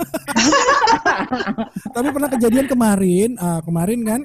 [1.95, 4.21] Tapi pernah kejadian kemarin, uh, kemarin kan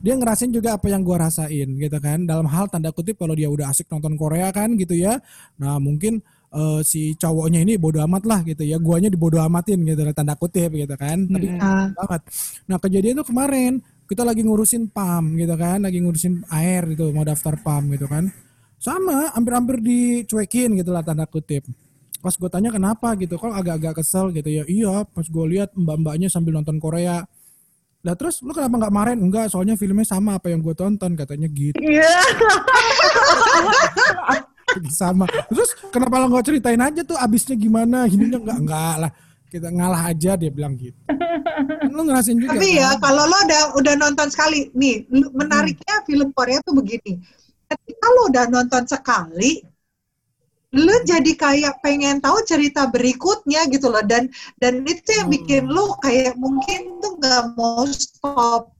[0.00, 2.24] dia ngerasain juga apa yang gua rasain gitu kan.
[2.24, 5.20] Dalam hal tanda kutip kalau dia udah asik nonton Korea kan gitu ya.
[5.60, 6.24] Nah mungkin
[6.56, 8.80] uh, si cowoknya ini bodoh amat lah gitu ya.
[8.80, 11.28] Guanya dibodoh amatin gitu tanda kutip gitu kan.
[11.28, 11.94] Tapi hmm.
[12.00, 12.20] banget.
[12.66, 13.72] Nah kejadian itu kemarin
[14.08, 18.26] kita lagi ngurusin PAM gitu kan, lagi ngurusin air gitu, mau daftar PAM gitu kan.
[18.80, 21.62] Sama, hampir-hampir dicuekin gitu lah tanda kutip
[22.20, 26.28] pas gue tanya kenapa gitu kok agak-agak kesel gitu ya iya pas gue lihat mbak-mbaknya
[26.28, 27.24] sambil nonton Korea
[28.00, 29.20] lah terus lu kenapa nggak marahin?
[29.20, 31.76] Enggak soalnya filmnya sama apa yang gue tonton katanya gitu.
[31.76, 32.24] Yeah.
[34.88, 35.28] sama.
[35.52, 38.08] Terus kenapa lo nggak ceritain aja tuh abisnya gimana?
[38.08, 39.10] Ininya enggak enggak lah.
[39.50, 40.96] Kita ngalah aja dia bilang gitu.
[41.60, 43.10] Kan lu ngerasin juga tapi ya, kan?
[43.10, 46.06] kalau lo udah udah nonton sekali nih menariknya hmm.
[46.08, 47.20] film Korea tuh begini.
[47.68, 49.60] Ketika lo udah nonton sekali
[50.70, 54.02] lu jadi kayak pengen tahu cerita berikutnya gitu loh.
[54.06, 54.30] Dan
[54.62, 55.36] dan itu yang hmm.
[55.36, 58.70] bikin lu kayak mungkin tuh nggak mau stop.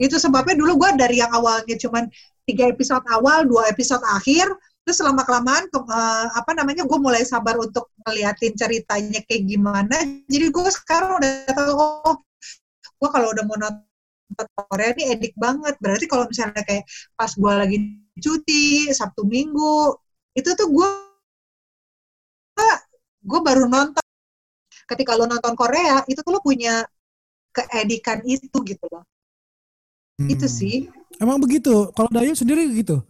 [0.00, 2.08] Itu sebabnya dulu gue dari yang awalnya cuman
[2.48, 4.48] tiga episode awal dua episode akhir
[4.88, 9.96] terus selama kelamaan uh, apa namanya gue mulai sabar untuk ngeliatin ceritanya kayak gimana.
[10.32, 12.16] Jadi gue sekarang udah tahu oh
[12.96, 15.76] gue kalau udah mau nonton Korea ini edik banget.
[15.76, 17.78] Berarti kalau misalnya kayak pas gue lagi
[18.16, 19.92] cuti Sabtu Minggu
[20.32, 21.07] itu tuh gue
[23.22, 24.04] gue baru nonton.
[24.88, 26.80] Ketika lo nonton Korea itu tuh lo punya
[27.52, 29.04] keedikan itu gitu loh.
[30.18, 30.28] Hmm.
[30.34, 30.76] itu sih.
[31.22, 31.94] Emang begitu?
[31.94, 33.02] Kalau Dayu sendiri gitu?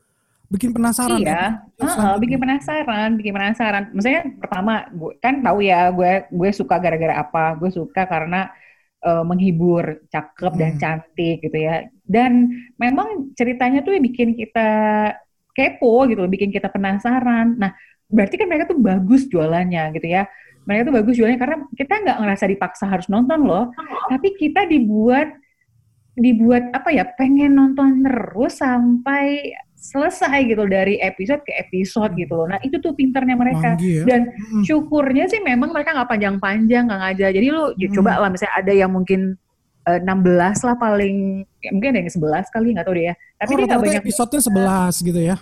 [0.48, 1.60] Bikin penasaran iya.
[1.76, 1.84] ya?
[1.84, 3.84] uh, uh, bikin penasaran bikin penasaran.
[3.92, 7.56] Maksudnya pertama gue kan tahu ya gue gue suka gara-gara apa?
[7.56, 8.48] Gue suka karena
[9.04, 10.60] uh, menghibur cakep hmm.
[10.60, 11.88] dan cantik gitu ya.
[12.04, 12.48] Dan
[12.80, 14.68] memang ceritanya tuh bikin kita
[15.52, 17.56] kepo gitu bikin kita penasaran.
[17.56, 17.72] Nah
[18.08, 20.24] berarti kan mereka tuh bagus jualannya gitu ya.
[20.64, 23.72] Mereka tuh bagus jualannya karena kita nggak ngerasa dipaksa harus nonton loh,
[24.08, 25.32] tapi kita dibuat
[26.18, 32.50] dibuat apa ya pengen nonton terus sampai selesai gitu dari episode ke episode gitu loh.
[32.50, 34.02] Nah itu tuh pinternya mereka ya?
[34.04, 34.66] dan hmm.
[34.66, 37.30] syukurnya sih memang mereka nggak panjang-panjang nggak ngajak.
[37.38, 37.94] Jadi lu hmm.
[37.94, 39.38] coba lah misalnya ada yang mungkin
[39.86, 41.16] uh, eh, 16 lah paling
[41.62, 43.14] ya mungkin ada yang 11 kali nggak tahu deh ya.
[43.38, 45.36] Tapi oh, dia nggak banyak episodenya 11 gitu ya.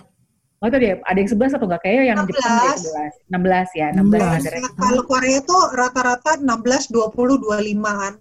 [0.57, 1.81] Oh itu dia, ada yang 11 atau enggak?
[1.85, 2.29] Kayaknya yang 16.
[2.33, 3.69] Jepang ada 11.
[3.69, 4.01] 16 ya, 16.
[4.01, 4.65] 16.
[4.65, 8.13] Nah, kalau Korea tuh rata-rata 16, 20, 25-an.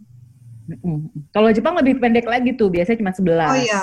[1.32, 3.24] Kalau Jepang lebih pendek lagi tuh, biasanya cuma 11.
[3.24, 3.80] Oh iya.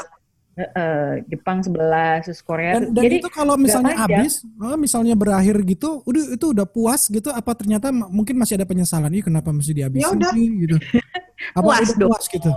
[0.53, 2.77] Uh, Jepang 11, terus Korea.
[2.77, 7.09] Dan, dan Jadi itu kalau misalnya habis, oh, misalnya berakhir gitu, udah itu udah puas
[7.09, 7.33] gitu?
[7.33, 9.09] Apa ternyata mungkin masih ada penyesalan?
[9.17, 10.13] Ih kenapa mesti dihabisin?
[10.21, 10.77] Ya gitu.
[11.57, 12.11] Apa puas udah dong.
[12.13, 12.51] puas gitu?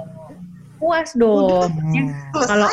[0.76, 1.70] Puas dong.
[2.36, 2.68] Kalau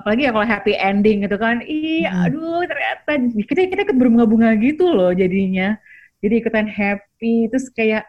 [0.00, 2.24] apalagi ya kalau happy ending gitu kan, ih hmm.
[2.26, 3.12] aduh ternyata
[3.44, 5.76] kita kita ikut berbunga-bunga gitu loh jadinya.
[6.20, 8.04] Jadi ikutan happy, terus kayak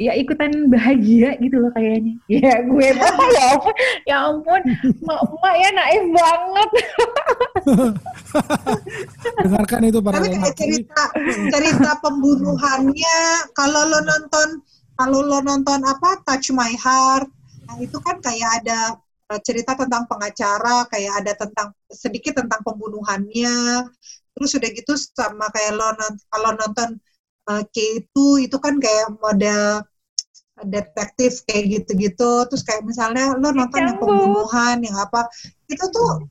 [0.00, 2.16] ya ikutan bahagia gitu loh kayaknya.
[2.40, 3.76] Ya gue mah ya ampun,
[4.08, 4.60] ya ampun,
[5.04, 6.70] mak mak ya naif banget.
[9.44, 11.04] Dengarkan itu para Tapi kayak cerita
[11.52, 13.18] cerita pembunuhannya
[13.52, 14.48] kalau lo nonton
[14.96, 17.28] kalau lo nonton apa Touch My Heart,
[17.68, 18.96] nah itu kan kayak ada
[19.38, 23.86] cerita tentang pengacara, kayak ada tentang sedikit tentang pembunuhannya.
[24.34, 25.94] Terus udah gitu sama kayak lo
[26.32, 26.98] kalau nonton
[27.46, 29.86] uh, K itu itu kan kayak model
[30.66, 32.50] detektif kayak gitu-gitu.
[32.50, 35.30] Terus kayak misalnya lo nonton yang pembunuhan yang apa
[35.70, 36.26] itu tuh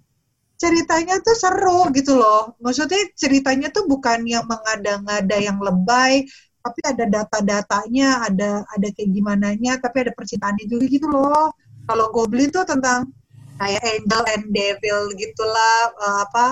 [0.60, 2.58] ceritanya tuh seru gitu loh.
[2.60, 6.28] Maksudnya ceritanya tuh bukan yang mengada-ngada yang lebay
[6.60, 11.56] tapi ada data-datanya ada ada kayak gimana nya tapi ada percintaannya juga gitu loh
[11.90, 13.10] kalau Goblin tuh tentang
[13.58, 16.46] kayak angel and devil gitulah uh, apa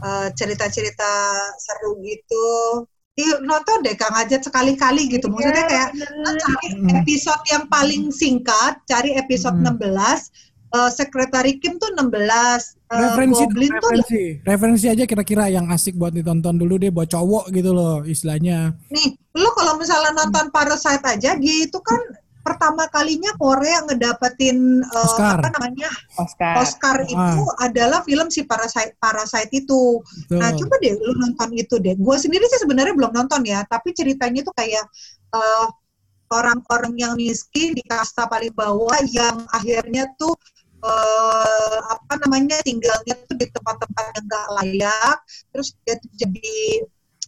[0.00, 1.10] uh, cerita-cerita
[1.58, 2.86] seru gitu
[3.18, 5.28] Iya, nonton deh Kang Ajat sekali-kali gitu.
[5.28, 6.68] Iya, Maksudnya kayak ya, cari
[7.04, 9.76] episode yang paling singkat, cari episode hmm.
[9.76, 15.68] 16, uh, Sekretari Kim tuh 16, uh, referensi, Goblin referensi, tuh referensi aja kira-kira yang
[15.68, 18.72] asik buat ditonton dulu deh buat cowok gitu loh istilahnya.
[18.88, 22.00] Nih, lo kalau misalnya nonton Parasite aja gitu kan
[22.40, 25.36] pertama kalinya Korea ngedapetin uh, Oscar.
[25.38, 27.08] apa namanya Oscar, Oscar ah.
[27.08, 30.00] itu adalah film si Parasite Parasite itu.
[30.00, 30.40] Betul.
[30.40, 31.94] Nah coba deh lu nonton itu deh.
[32.00, 34.84] Gue sendiri sih sebenarnya belum nonton ya, tapi ceritanya itu kayak
[35.36, 35.68] uh,
[36.30, 40.32] orang-orang yang miskin di kasta paling bawah yang akhirnya tuh
[40.80, 45.16] uh, apa namanya tinggalnya tuh di tempat-tempat yang gak layak.
[45.52, 46.54] Terus dia tuh jadi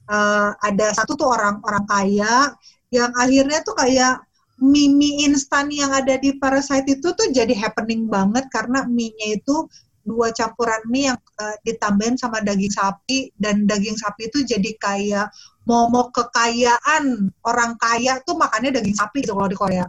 [0.09, 2.55] uh, ada satu tuh orang-orang kaya
[2.93, 4.23] yang akhirnya tuh kayak
[4.63, 9.67] mie instan yang ada di Parasite itu tuh jadi happening banget karena mie-nya itu
[10.07, 15.27] dua campuran mie yang uh, ditambahin sama daging sapi dan daging sapi itu jadi kayak
[15.67, 17.31] momok kekayaan.
[17.43, 19.87] Orang kaya tuh makannya daging sapi gitu kalau di Korea.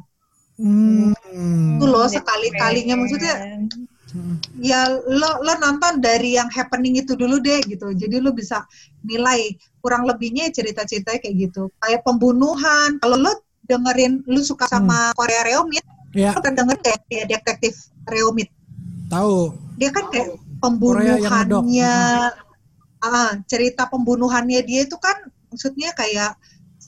[0.57, 1.13] Hmm.
[1.78, 3.65] Itu loh sekali kalinya maksudnya
[4.61, 7.93] ya lo lo nonton dari yang happening itu dulu deh gitu.
[7.93, 8.61] Jadi lo bisa
[9.05, 11.74] nilai kurang lebihnya cerita-ceritanya kayak gitu.
[11.82, 13.01] Kayak pembunuhan.
[13.01, 13.34] Kalau lo
[13.68, 15.16] dengerin lu suka sama hmm.
[15.16, 16.32] Korea Reomit, ya.
[16.36, 18.51] lu kan denger kayak dia detektif Reomit.
[19.07, 19.55] Tahu.
[19.80, 21.93] Dia kan kayak pembunuhannya,
[23.03, 26.39] ah, cerita pembunuhannya dia itu kan maksudnya kayak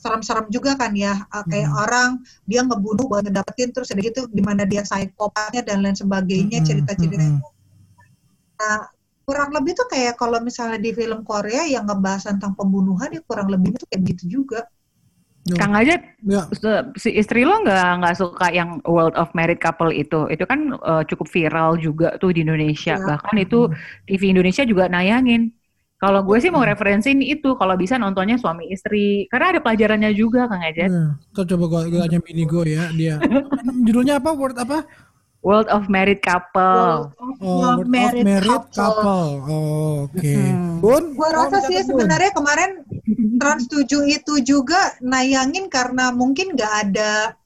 [0.06, 1.82] serem-serem juga kan ya, uh, kayak hmm.
[1.82, 2.10] orang
[2.46, 6.66] dia ngebunuh buat ngedapetin terus ada gitu gimana dia psikopatnya dan lain sebagainya hmm.
[6.68, 7.40] cerita-cerita hmm.
[7.42, 7.48] itu.
[8.56, 8.86] Nah,
[9.26, 13.50] kurang lebih tuh kayak kalau misalnya di film Korea yang ngebahas tentang pembunuhan ya kurang
[13.50, 14.68] lebih itu kayak gitu juga.
[15.54, 15.94] Kang aja
[16.26, 16.42] ya.
[16.98, 21.06] si istri lo nggak nggak suka yang World of Married Couple itu, itu kan uh,
[21.06, 22.98] cukup viral juga tuh di Indonesia.
[22.98, 23.06] Ya.
[23.14, 23.70] Bahkan itu
[24.10, 25.54] TV Indonesia juga nayangin.
[25.96, 30.44] Kalau gue sih mau referensiin itu, kalau bisa nontonnya suami istri, karena ada pelajarannya juga
[30.44, 30.92] Kang aja.
[30.92, 31.06] Ya.
[31.32, 33.16] coba gue, gue aja mini gue ya dia.
[33.86, 34.34] Judulnya apa?
[34.36, 34.84] Word apa?
[35.46, 37.14] World of Married Couple.
[37.14, 38.74] World of, oh, World married, of married Couple.
[38.74, 39.30] couple.
[39.46, 40.18] Oh, Oke.
[40.18, 40.42] Okay.
[40.42, 40.82] Hmm.
[40.82, 41.14] Bun?
[41.14, 42.82] Gua rasa sih sebenarnya kemarin
[43.38, 47.38] Trans 7 itu juga nayangin karena mungkin nggak ada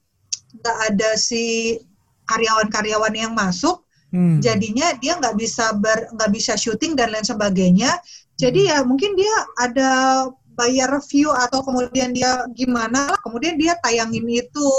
[0.57, 1.77] nggak ada si
[2.25, 3.85] karyawan-karyawan yang masuk.
[4.09, 4.41] Hmm.
[4.41, 8.01] Jadinya dia nggak bisa ber nggak bisa syuting dan lain sebagainya.
[8.33, 10.25] Jadi ya mungkin dia ada
[10.57, 14.69] bayar review atau kemudian dia gimana kemudian dia tayangin itu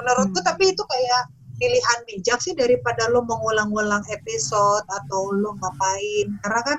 [0.00, 0.48] menurutku hmm.
[0.48, 1.22] tapi itu kayak
[1.58, 6.26] pilihan bijak sih daripada lo mengulang-ulang episode atau lo ngapain.
[6.42, 6.78] Karena kan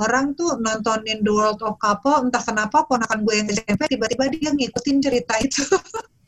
[0.00, 4.50] orang tuh nontonin The World of Couple entah kenapa ponakan gue yang SMP tiba-tiba dia
[4.52, 5.64] ngikutin cerita itu.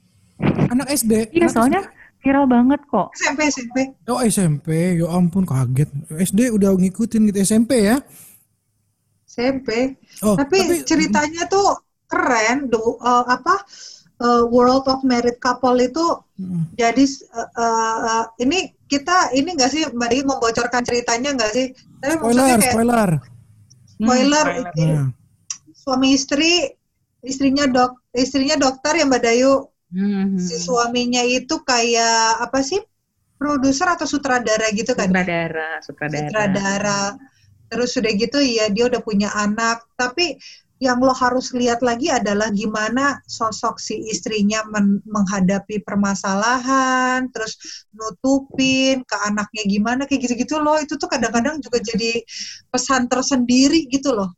[0.73, 1.89] Anak SD iya soalnya
[2.21, 3.13] viral banget kok.
[3.17, 3.77] SMP SMP
[4.09, 4.69] oh SMP
[5.01, 5.89] ya ampun kaget.
[6.13, 7.39] SD udah ngikutin gitu.
[7.43, 7.97] SMP ya?
[9.33, 13.65] SMP oh, tapi, tapi ceritanya tuh keren do uh, apa
[14.23, 16.79] uh, World of Married Couple itu hmm.
[16.79, 17.05] jadi
[17.35, 21.67] uh, uh, ini kita ini enggak sih Mbak Di membocorkan ceritanya enggak sih?
[21.99, 23.11] Tapi spoiler, kayak, spoiler.
[23.97, 24.47] Spoiler.
[24.47, 25.03] Hmm, spoiler.
[25.73, 26.53] Suami istri
[27.25, 29.55] istrinya dok istrinya dokter ya Mbak Dayu.
[29.93, 30.37] Hmm.
[30.37, 32.81] Si suaminya itu kayak apa sih?
[33.41, 35.11] Produser atau sutradara gitu kan?
[35.11, 36.23] Sutradara, sutradara.
[36.29, 37.01] Sutradara.
[37.73, 40.37] Terus sudah gitu ya dia udah punya anak, tapi
[40.83, 49.07] yang lo harus lihat lagi adalah gimana sosok si istrinya men menghadapi permasalahan, terus nutupin
[49.07, 50.83] ke anaknya gimana kayak gitu-gitu loh.
[50.83, 52.27] Itu tuh kadang-kadang juga jadi
[52.75, 54.35] pesan tersendiri gitu loh.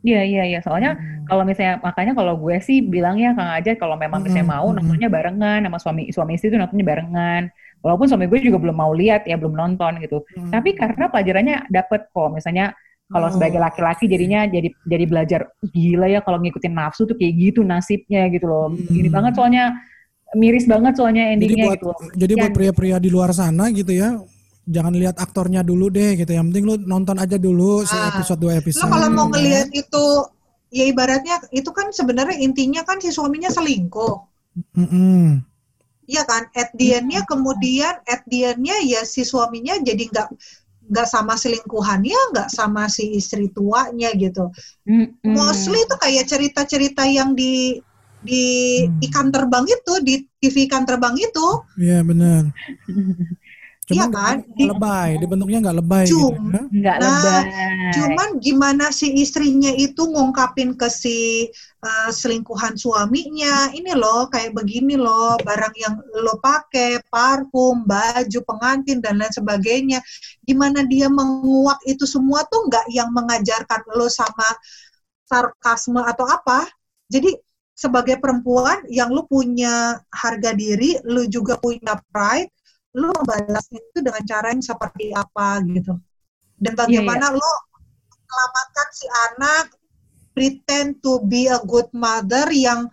[0.00, 0.58] Iya iya iya.
[0.64, 1.28] Soalnya hmm.
[1.28, 4.54] kalau misalnya makanya kalau gue sih bilangnya Kang aja kalau memang misalnya hmm.
[4.56, 4.76] mau hmm.
[4.80, 7.42] nontonnya barengan sama suami suami istri itu nontonnya barengan.
[7.84, 10.24] Walaupun suami gue juga belum mau lihat ya belum nonton gitu.
[10.38, 10.48] Hmm.
[10.54, 12.32] Tapi karena pelajarannya dapet kok.
[12.32, 12.72] Misalnya
[13.06, 13.32] kalau oh.
[13.32, 15.40] sebagai laki-laki jadinya jadi jadi belajar
[15.70, 18.74] gila ya kalau ngikutin nafsu tuh kayak gitu nasibnya gitu loh.
[18.74, 18.82] Hmm.
[18.90, 19.78] Gini banget soalnya
[20.34, 21.90] miris banget soalnya endingnya jadi buat, gitu.
[22.18, 24.18] Jadi buat pria-pria di luar sana gitu ya,
[24.66, 26.30] jangan lihat aktornya dulu deh gitu.
[26.34, 28.10] Yang penting lu nonton aja dulu ah.
[28.10, 28.82] episode dua episode.
[28.82, 30.04] Lo kalau mau ngelihat itu
[30.74, 34.14] ya ibaratnya itu kan sebenarnya intinya kan si suaminya selingkuh.
[34.74, 35.24] Mm -hmm.
[36.06, 40.28] Iya kan, at the end-nya kemudian at the end-nya ya si suaminya jadi nggak
[40.86, 44.50] nggak sama selingkuhannya, nggak sama si istri tuanya gitu.
[44.86, 45.34] Mm-hmm.
[45.34, 47.82] Mostly itu kayak cerita-cerita yang di
[48.26, 48.46] di
[48.88, 49.06] mm.
[49.10, 51.46] ikan terbang itu, di TV ikan terbang itu.
[51.78, 52.42] Iya yeah,
[53.86, 53.94] benar.
[53.94, 54.36] Iya kan?
[54.58, 56.04] Lebay, dibentuknya nggak lebay.
[56.10, 56.62] Cum, gitu, ya?
[56.66, 57.44] Nggak nah, lebay.
[57.94, 61.46] Cuman gimana si istrinya itu ngungkapin ke si
[61.86, 68.98] uh, selingkuhan suaminya, ini loh kayak begini loh, barang yang lo pakai, parfum, baju, pengantin
[68.98, 70.02] dan lain sebagainya.
[70.42, 74.50] Gimana dia menguak itu semua tuh nggak yang mengajarkan lo sama
[75.30, 76.66] sarkasme atau apa.
[77.06, 77.38] Jadi
[77.76, 82.50] sebagai perempuan yang lu punya harga diri, lu juga punya pride,
[82.96, 85.94] lu membalasnya itu dengan cara yang seperti apa gitu
[86.56, 87.44] dan bagaimana yeah, yeah.
[87.44, 87.52] lo
[88.26, 89.64] selamatkan si anak
[90.32, 92.88] pretend to be a good mother yang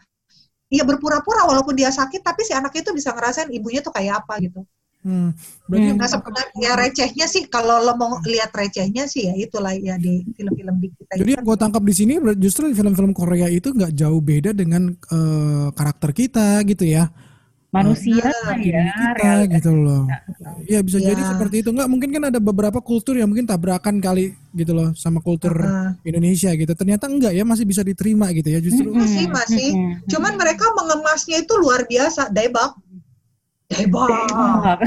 [0.67, 4.43] ya berpura-pura walaupun dia sakit tapi si anak itu bisa ngerasain ibunya tuh kayak apa
[4.43, 4.61] gitu
[5.03, 5.35] Hmm,
[5.67, 9.99] berarti nah, sebenarnya ya recehnya sih kalau lo mau lihat recehnya sih ya itulah ya
[9.99, 11.19] di film-film di kita.
[11.19, 15.75] Jadi yang gue tangkap di sini justru film-film Korea itu nggak jauh beda dengan uh,
[15.75, 17.11] karakter kita gitu ya
[17.73, 18.85] manusia nah, ya
[19.17, 20.05] kita, gitu loh.
[20.69, 21.09] ya bisa ya.
[21.09, 21.69] jadi seperti itu.
[21.73, 25.97] Nggak mungkin kan ada beberapa kultur yang mungkin tabrakan kali gitu loh sama kultur uh.
[26.05, 26.69] Indonesia gitu.
[26.77, 28.93] Ternyata enggak ya masih bisa diterima gitu ya justru.
[28.93, 29.73] Masih masih.
[30.05, 32.77] Cuman mereka mengemasnya itu luar biasa debak
[33.73, 34.77] debak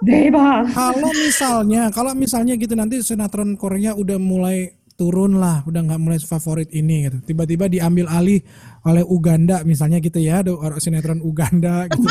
[0.00, 6.00] debak kalau misalnya kalau misalnya gitu nanti sinetron Korea udah mulai turun lah, udah nggak
[6.00, 7.32] mulai favorit ini gitu.
[7.32, 8.44] Tiba-tiba diambil alih
[8.84, 12.04] oleh Uganda misalnya gitu ya, ada orang sinetron Uganda gitu.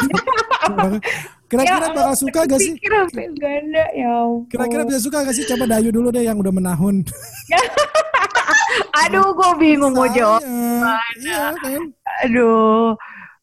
[1.50, 2.74] Kira-kira ya, bakal suka gak sih?
[2.78, 4.14] Uganda ya.
[4.50, 5.46] Kira-kira bisa suka gak sih?
[5.46, 7.06] Coba Dayu dulu deh yang udah menahun.
[9.06, 10.46] Aduh, gue bingung mau jawab.
[11.22, 11.82] Iya, kan?
[12.26, 12.94] Aduh.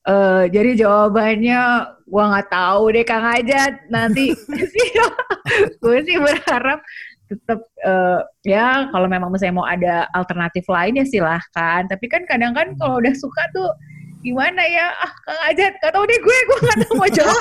[0.07, 1.63] Uh, jadi jawabannya
[2.07, 4.31] gue nggak tahu deh Kang Ajat nanti
[5.83, 6.79] gue sih berharap
[7.27, 11.87] tetap uh, ya kalau memang misalnya mau ada alternatif lain ya silahkan.
[11.91, 13.71] Tapi kan kadang kan kalau udah suka tuh
[14.23, 14.87] gimana ya?
[15.03, 17.37] Ah kang aja gak tau deh gue gue gak tau mau jawab.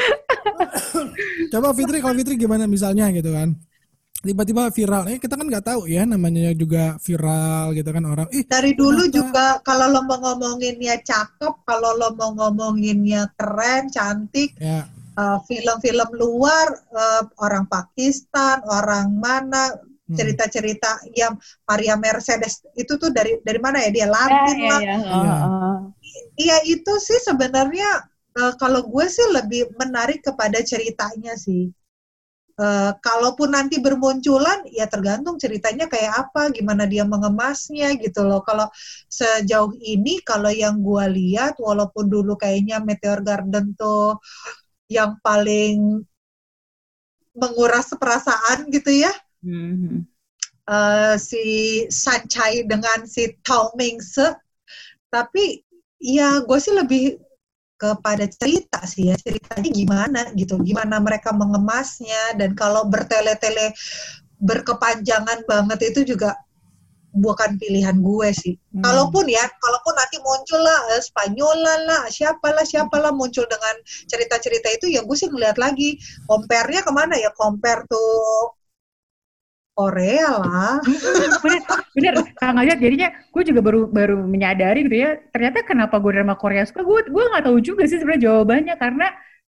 [1.52, 3.58] Coba Fitri kalau Fitri gimana misalnya gitu kan?
[4.20, 8.28] Tiba-tiba viral eh kita kan nggak tahu ya namanya juga viral gitu kan orang.
[8.36, 9.16] Ih dari dulu kenapa?
[9.16, 14.84] juga kalau lo mau ngomonginnya cakep kalau lo mau ngomonginnya keren cantik ya.
[14.84, 14.99] Eh,
[15.46, 20.16] film-film uh, luar uh, orang Pakistan, orang mana hmm.
[20.16, 21.12] cerita-cerita hmm.
[21.14, 21.34] yang
[21.66, 24.80] Maria Mercedes itu tuh dari dari mana ya dia Latin ya, lah.
[24.80, 25.36] Iya, ya.
[26.36, 31.70] ya, itu sih sebenarnya uh, kalau gue sih lebih menarik kepada ceritanya sih.
[32.60, 38.44] Uh, kalaupun nanti bermunculan, ya tergantung ceritanya kayak apa, gimana dia mengemasnya gitu loh.
[38.44, 38.68] Kalau
[39.08, 44.20] sejauh ini, kalau yang gue lihat, walaupun dulu kayaknya Meteor Garden tuh
[44.90, 46.02] yang paling
[47.38, 49.14] menguras perasaan gitu ya.
[49.46, 50.04] Mm-hmm.
[50.66, 51.42] Uh, si
[51.88, 54.34] Sanchai dengan si Tao Mingse.
[55.08, 55.62] Tapi
[56.02, 57.22] ya gue sih lebih
[57.80, 63.72] kepada cerita sih ya ceritanya gimana gitu gimana mereka mengemasnya dan kalau bertele-tele
[64.36, 66.36] berkepanjangan banget itu juga
[67.10, 68.54] bukan pilihan gue sih.
[68.74, 68.82] Hmm.
[68.86, 73.74] Kalaupun ya, kalaupun nanti muncul lah eh, Spanyola lah, siapalah siapalah muncul dengan
[74.06, 75.98] cerita-cerita itu, ya gue sih ngeliat lagi.
[76.30, 77.30] Compare-nya ke mana ya?
[77.34, 78.54] Compare tuh
[79.74, 80.76] Korea lah.
[81.40, 81.62] bener,
[81.96, 82.14] bener.
[82.36, 85.16] Kang Ajat jadinya gue juga baru baru menyadari gitu ya.
[85.32, 89.08] Ternyata kenapa gue drama Korea suka, gue gue nggak tahu juga sih sebenarnya jawabannya karena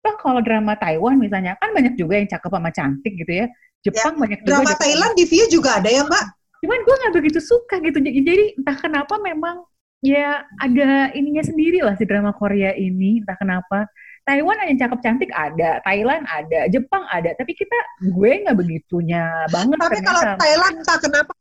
[0.03, 3.47] toh kalau drama Taiwan misalnya kan banyak juga yang cakep sama cantik gitu ya.
[3.83, 4.51] Jepang ya, banyak juga.
[4.63, 6.25] Drama Thailand di view juga ada ya mbak?
[6.63, 7.99] Cuman gue nggak begitu suka gitu.
[7.99, 9.67] Jadi entah kenapa memang
[10.03, 13.19] ya ada ininya sendiri lah si drama Korea ini.
[13.21, 13.91] Entah kenapa.
[14.23, 17.75] Taiwan yang cakep cantik ada, Thailand ada, Jepang ada, tapi kita
[18.07, 19.75] gue nggak begitunya banget.
[19.83, 21.35] Tapi kalau Thailand entah kenapa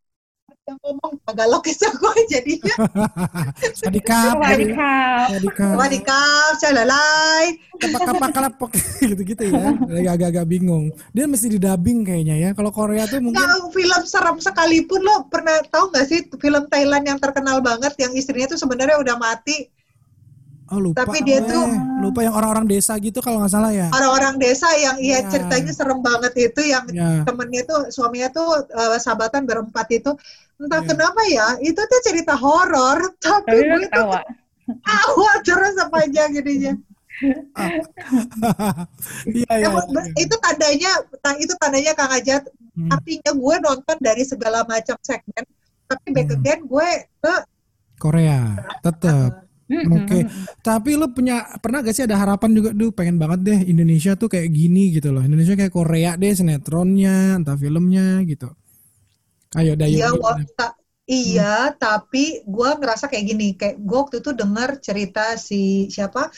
[0.70, 1.14] yang ngomong
[1.49, 2.76] logis gue jadinya.
[3.82, 4.38] Sadikap.
[4.38, 5.28] Sadikap.
[5.34, 5.76] Sadikap.
[5.82, 7.45] Sadikap, calalai.
[8.32, 8.70] Kalapok
[9.01, 9.74] gitu-gitu ya.
[10.05, 10.93] Agak-agak bingung.
[11.18, 12.49] Dia mesti didabing kayaknya ya.
[12.53, 13.41] Kalau Korea tuh mungkin.
[13.41, 18.14] Nah, film serem sekalipun lo pernah tahu nggak sih film Thailand yang terkenal banget yang
[18.14, 19.66] istrinya tuh sebenarnya udah mati
[20.72, 21.04] Oh lupa.
[21.04, 21.68] Tapi dia tuh
[22.00, 23.92] lupa yang orang-orang desa gitu kalau nggak salah ya.
[23.92, 25.28] Orang-orang desa yang iya ya.
[25.28, 27.28] ceritanya serem banget itu yang ya.
[27.28, 30.16] temennya tuh suaminya tuh uh, sahabatan berempat itu
[30.62, 30.88] entah ya.
[30.88, 34.08] kenapa ya itu tuh cerita horor tapi, tapi gue tuh
[34.80, 36.74] tawa terus sepanjang jadinya.
[39.30, 40.02] Iya, iya, iya.
[40.18, 40.92] Itu tandanya,
[41.38, 42.50] itu tandanya Kang Ajat.
[42.74, 42.90] Hmm.
[42.90, 45.46] Artinya gue nonton dari segala macam segmen,
[45.86, 46.38] tapi back hmm.
[46.42, 46.90] again gue
[47.22, 47.36] ke
[48.02, 49.51] Korea, tetap.
[49.72, 50.22] Oke, okay.
[50.60, 54.28] tapi lu punya pernah gak sih ada harapan juga, duh pengen banget deh Indonesia tuh
[54.28, 55.24] kayak gini gitu loh.
[55.24, 58.52] Indonesia kayak Korea deh sinetronnya, entah filmnya gitu.
[59.56, 60.00] Ayo Dayu.
[60.00, 60.66] Iya, waktu,
[61.08, 61.76] iya, hmm.
[61.80, 66.32] tapi gue ngerasa kayak gini, kayak gue waktu itu dengar cerita si siapa,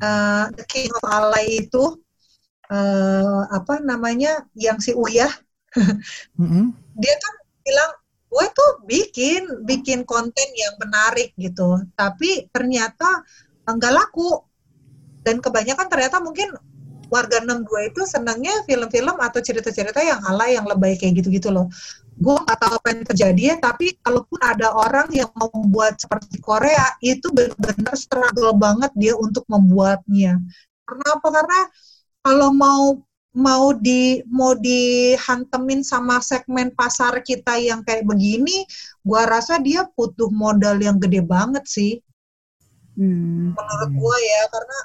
[0.00, 1.96] uh, The King of Alay itu,
[2.72, 5.32] uh, apa namanya, yang si Uyah,
[6.40, 6.64] mm -hmm.
[6.96, 7.34] dia kan
[7.64, 7.92] bilang
[8.28, 11.80] gue tuh bikin bikin konten yang menarik gitu.
[11.96, 13.24] Tapi ternyata
[13.64, 14.44] enggak laku.
[15.24, 16.56] Dan kebanyakan ternyata mungkin
[17.08, 21.68] warga 62 itu senangnya film-film atau cerita-cerita yang alay yang lebay kayak gitu-gitu loh.
[22.18, 26.42] Gue gak tahu apa yang terjadi ya tapi kalaupun ada orang yang mau membuat seperti
[26.42, 30.40] Korea itu benar-benar struggle banget dia untuk membuatnya.
[30.84, 31.28] Karena apa?
[31.28, 31.60] Karena
[32.24, 32.84] kalau mau
[33.36, 38.64] mau di mau dihantemin sama segmen pasar kita yang kayak begini,
[39.04, 42.00] gua rasa dia butuh modal yang gede banget sih.
[42.98, 43.54] Hmm.
[43.54, 44.78] Menurut gua ya karena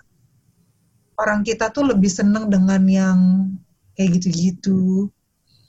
[1.18, 3.20] orang kita tuh lebih seneng dengan yang
[3.98, 5.10] kayak gitu-gitu.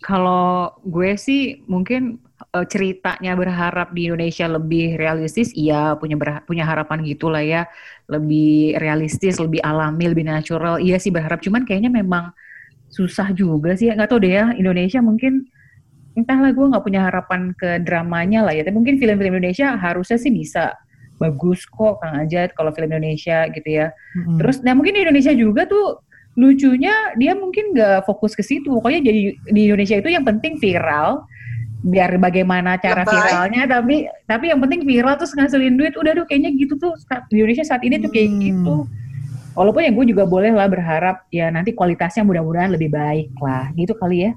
[0.05, 2.21] Kalau gue sih mungkin
[2.53, 7.65] uh, ceritanya berharap di Indonesia lebih realistis, iya punya punya harapan gitulah ya,
[8.13, 10.77] lebih realistis, lebih alami, lebih natural.
[10.77, 12.37] Iya sih berharap, cuman kayaknya memang
[12.95, 15.51] susah juga sih nggak tahu deh ya Indonesia mungkin
[16.15, 18.63] entahlah gue nggak punya harapan ke dramanya lah ya.
[18.63, 20.75] Tapi mungkin film-film Indonesia harusnya sih bisa.
[21.19, 23.91] Bagus kok Kang Ajat kalau film Indonesia gitu ya.
[23.91, 24.39] Mm-hmm.
[24.39, 26.03] terus nah mungkin di Indonesia juga tuh
[26.35, 28.71] lucunya dia mungkin nggak fokus ke situ.
[28.79, 31.27] Pokoknya jadi di Indonesia itu yang penting viral.
[31.85, 33.13] Biar bagaimana cara Lepai.
[33.13, 35.99] viralnya tapi tapi yang penting viral terus ngasilin duit.
[35.99, 36.95] Udah tuh kayaknya gitu tuh
[37.29, 38.41] di Indonesia saat ini tuh kayak hmm.
[38.41, 38.77] gitu
[39.55, 43.95] Walaupun yang gue juga boleh lah berharap ya nanti kualitasnya mudah-mudahan lebih baik lah, gitu
[43.95, 44.33] kali ya.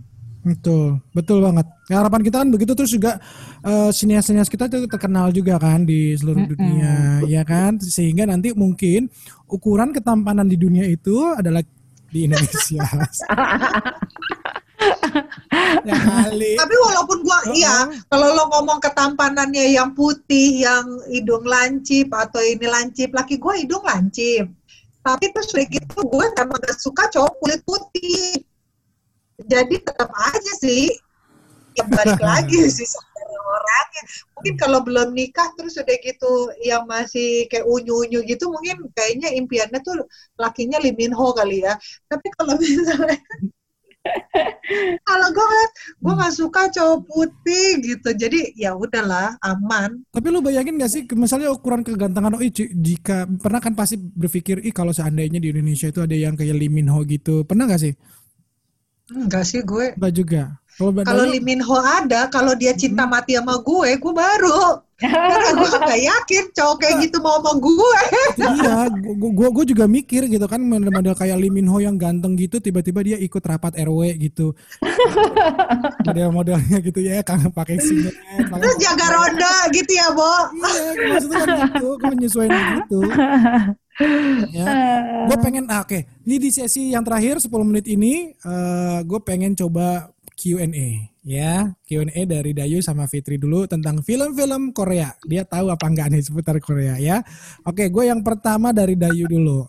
[0.48, 1.68] Betul, betul banget.
[1.92, 3.20] Ya, harapan kita kan begitu terus juga
[3.68, 6.54] uh, sinias-sinias kita tuh terkenal juga kan di seluruh mm -mm.
[6.56, 6.94] dunia,
[7.28, 7.76] ya kan?
[7.84, 9.12] Sehingga nanti mungkin
[9.52, 11.60] ukuran ketampanan di dunia itu adalah
[12.08, 12.80] di Indonesia.
[15.90, 16.56] ya kali.
[16.56, 17.58] Tapi walaupun gua uh -huh.
[17.58, 17.76] iya,
[18.08, 23.84] kalau lo ngomong ketampanannya yang putih, yang hidung lancip atau ini lancip, laki gua hidung
[23.84, 24.48] lancip
[25.08, 28.44] tapi terus kayak gitu gue emang gak suka cowok kulit putih.
[29.40, 30.92] Jadi tetap aja sih
[31.80, 33.08] ya balik lagi sih sama
[33.48, 34.04] orangnya.
[34.36, 39.80] Mungkin kalau belum nikah terus udah gitu yang masih kayak unyu-unyu gitu mungkin kayaknya impiannya
[39.80, 40.04] tuh
[40.36, 41.80] lakinya Liminho kali ya.
[42.12, 43.16] Tapi kalau misalnya
[45.10, 45.70] kalau gue kan
[46.04, 48.10] gue nggak suka cowok putih gitu.
[48.14, 50.04] Jadi ya udahlah aman.
[50.12, 54.74] Tapi lu bayangin gak sih misalnya ukuran kegantengan oh jika pernah kan pasti berpikir ih
[54.76, 57.48] kalau seandainya di Indonesia itu ada yang kayak Lee Min Ho gitu.
[57.48, 57.94] Pernah gak sih
[59.12, 59.96] Enggak sih gue.
[59.96, 60.44] Enggak juga.
[60.78, 63.12] Kalau Lee Min Ho ada, kalau dia cinta hmm.
[63.12, 64.78] mati sama gue, gue baru.
[64.98, 68.00] Karena gue gak yakin cowok kayak gitu mau sama gue.
[68.62, 72.62] iya, gue gue juga mikir gitu kan model kayak Lee Min Ho yang ganteng gitu,
[72.62, 74.54] tiba-tiba dia ikut rapat RW gitu.
[76.06, 78.14] Model-modelnya gitu ya, kan pakai sinyal.
[78.62, 80.34] Terus jaga ronda gitu ya, Bo.
[80.62, 83.00] iya, maksudnya kan gitu, gue menyesuaikan gitu.
[84.56, 84.66] Ya.
[85.28, 86.02] Gue pengen, ah, oke, okay.
[86.24, 91.74] ini di sesi yang terakhir 10 menit ini, uh, eh, gue pengen coba Q&A ya
[91.84, 96.56] Q&A dari Dayu sama Fitri dulu tentang film-film Korea dia tahu apa enggak nih seputar
[96.62, 97.20] Korea ya
[97.68, 99.66] oke gue yang pertama dari Dayu dulu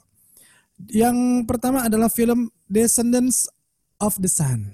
[0.92, 3.50] yang pertama adalah film Descendants
[3.98, 4.70] of the Sun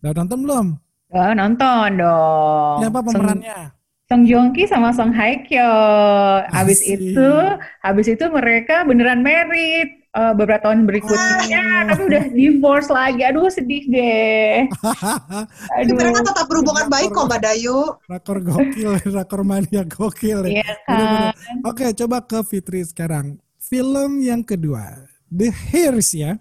[0.00, 0.66] udah nonton belum?
[1.10, 2.78] Oh, nonton dong.
[2.86, 3.60] Siapa pemerannya?
[4.10, 5.70] Song Joong Ki sama Song Hye Kyo.
[6.50, 7.30] Habis itu,
[7.78, 11.94] habis itu mereka beneran married uh, beberapa tahun berikutnya, oh.
[11.94, 13.22] tapi udah divorce lagi.
[13.22, 14.66] Aduh sedih deh.
[15.78, 15.94] Aduh.
[15.94, 17.78] mereka tetap berhubungan rakor, baik kok Mbak Dayu.
[18.10, 20.42] Rakor gokil, rakor mania gokil.
[20.42, 21.30] Iya kan.
[21.62, 23.38] Oke, coba ke Fitri sekarang.
[23.62, 26.34] Film yang kedua The Hairs ya.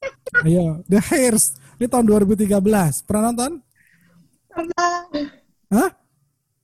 [0.48, 1.60] Ayo, The Hairs.
[1.76, 2.56] Ini tahun 2013.
[3.04, 3.52] Pernah nonton?
[4.48, 5.37] Pernah.
[5.68, 5.90] Hah?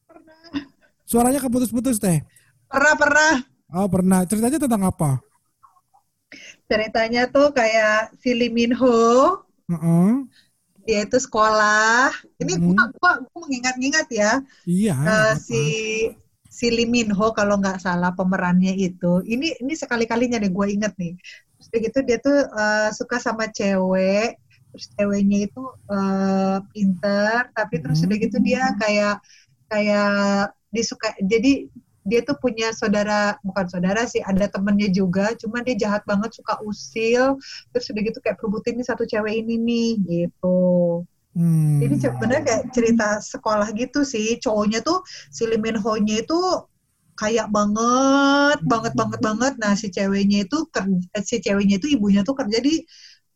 [0.09, 0.41] Pernah.
[1.05, 2.25] Suaranya keputus-putus teh.
[2.69, 3.33] Pernah, pernah.
[3.77, 4.25] Oh, pernah.
[4.25, 5.21] Ceritanya tentang apa?
[6.65, 9.45] Ceritanya tuh kayak si Lee Min Ho.
[9.69, 10.09] Uh -uh.
[10.89, 12.13] Dia itu sekolah.
[12.41, 12.65] Ini hmm.
[12.73, 14.33] gua, gua, gua mengingat-ingat ya.
[14.65, 14.97] Iya.
[14.97, 15.65] Uh, si
[16.49, 19.21] si Lee Min Ho kalau nggak salah pemerannya itu.
[19.27, 21.13] Ini ini sekali-kalinya nih gue inget nih.
[21.61, 24.41] Terus gitu dia tuh uh, suka sama cewek
[24.75, 29.23] terus ceweknya itu uh, pinter tapi terus udah gitu dia kayak
[29.71, 31.71] kayak disuka jadi
[32.05, 36.59] dia tuh punya saudara bukan saudara sih ada temennya juga cuman dia jahat banget suka
[36.67, 37.39] usil
[37.71, 40.59] terus udah gitu kayak perebutin nih satu cewek ini nih gitu.
[41.35, 41.83] Hmm.
[41.83, 45.03] jadi sebenarnya kayak cerita sekolah gitu sih cowoknya tuh
[45.35, 46.39] si Lee Min Ho nya itu
[47.15, 49.53] kayak banget banget banget banget.
[49.63, 52.83] Nah si ceweknya itu kerja si ceweknya itu ibunya tuh kerja di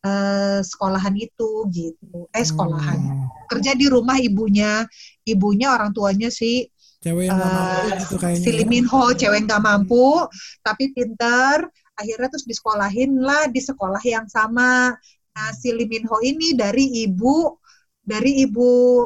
[0.05, 2.29] uh, sekolahan itu gitu.
[2.35, 2.99] Eh sekolahan.
[2.99, 3.27] Hmm.
[3.49, 4.85] Kerja di rumah ibunya,
[5.25, 6.69] ibunya orang tuanya si
[6.99, 8.45] cewek yang uh, mampu gitu kayaknya.
[8.45, 10.27] Si Lee Ho, cewek nggak mampu
[10.63, 11.67] tapi pinter.
[11.99, 14.95] Akhirnya terus disekolahin lah di sekolah yang sama.
[15.35, 17.59] Nah, si Lee Ho ini dari ibu
[18.03, 19.05] dari ibu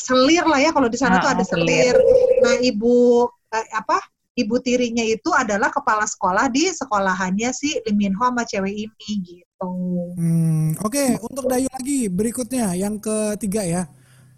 [0.00, 1.96] selir lah ya kalau di sana ah, tuh ada selir.
[2.40, 4.00] Nah, ibu eh, apa?
[4.32, 9.51] Ibu tirinya itu adalah kepala sekolah di sekolahannya si Lee Ho sama cewek ini gitu
[9.66, 10.02] gitu.
[10.18, 11.08] Hmm, Oke, okay.
[11.22, 13.82] untuk Dayu lagi berikutnya yang ketiga ya.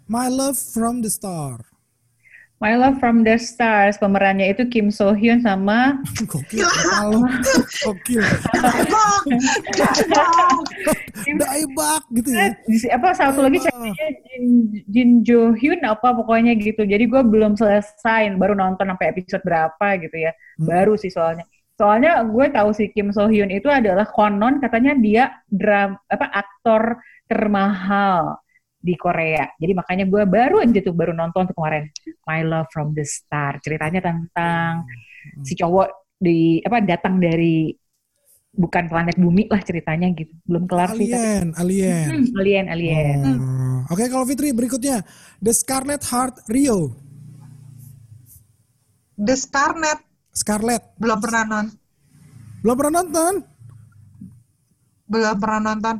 [0.05, 1.65] My Love from the Star.
[2.63, 5.99] My Love from the Stars pemerannya itu Kim So Hyun sama
[6.31, 6.63] Gokil.
[7.83, 8.23] Gokil.
[11.35, 12.55] Daibak gitu ya.
[12.95, 14.43] Apa satu lagi ceweknya Jin,
[14.87, 16.87] Jin Jo Hyun apa pokoknya gitu.
[16.87, 20.31] Jadi gue belum selesai baru nonton sampai episode berapa gitu ya.
[20.55, 20.65] Hmm.
[20.71, 21.43] Baru sih soalnya.
[21.75, 27.03] Soalnya gue tahu si Kim So Hyun itu adalah konon katanya dia dram apa aktor
[27.27, 28.39] termahal
[28.79, 29.49] di Korea.
[29.59, 31.91] Jadi makanya gue baru aja tuh baru nonton tuh kemarin
[32.23, 33.59] My Love from the Star.
[33.59, 34.87] Ceritanya tentang
[35.43, 37.75] si cowok di apa datang dari
[38.55, 40.31] bukan planet bumi lah ceritanya gitu.
[40.47, 41.59] Belum kelar alien, sih.
[41.59, 43.19] Alien, hmm, alien, alien.
[43.19, 43.79] Hmm.
[43.91, 45.03] Oke, okay, kalau Fitri berikutnya
[45.43, 46.95] The Scarlet Heart Rio.
[49.19, 49.99] The Scarlet
[50.35, 50.83] Scarlet.
[50.99, 51.65] Belum pernah nonton.
[52.59, 53.33] Belum pernah nonton?
[55.07, 55.95] Belum pernah nonton.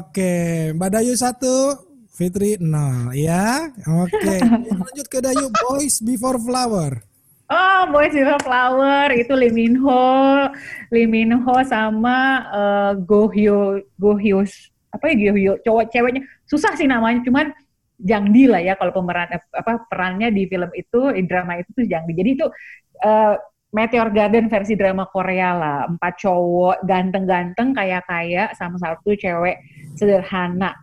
[0.00, 0.34] Oke,
[0.74, 1.76] Mbak Dayu satu,
[2.10, 3.70] Fitri nol, ya.
[3.84, 4.42] Oke,
[4.82, 7.04] lanjut ke Dayu Boys Before Flower.
[7.46, 10.48] Oh, Boys Before Flower itu Lee Min Ho,
[10.90, 14.42] Lee Min Ho sama uh, Go Hyo, Go Hyo,
[14.90, 17.54] apa ya Go Hyo, cowok ceweknya susah sih namanya, cuman
[18.00, 21.84] Jang Di lah ya kalau pemeran apa perannya di film itu, di drama itu tuh
[21.84, 22.16] Jang Di.
[22.16, 22.46] Jadi itu
[23.04, 23.36] uh,
[23.70, 25.78] Meteor Garden versi drama Korea lah.
[25.86, 29.62] Empat cowok ganteng-ganteng, kaya-kaya, sama satu cewek
[29.94, 30.74] sederhana.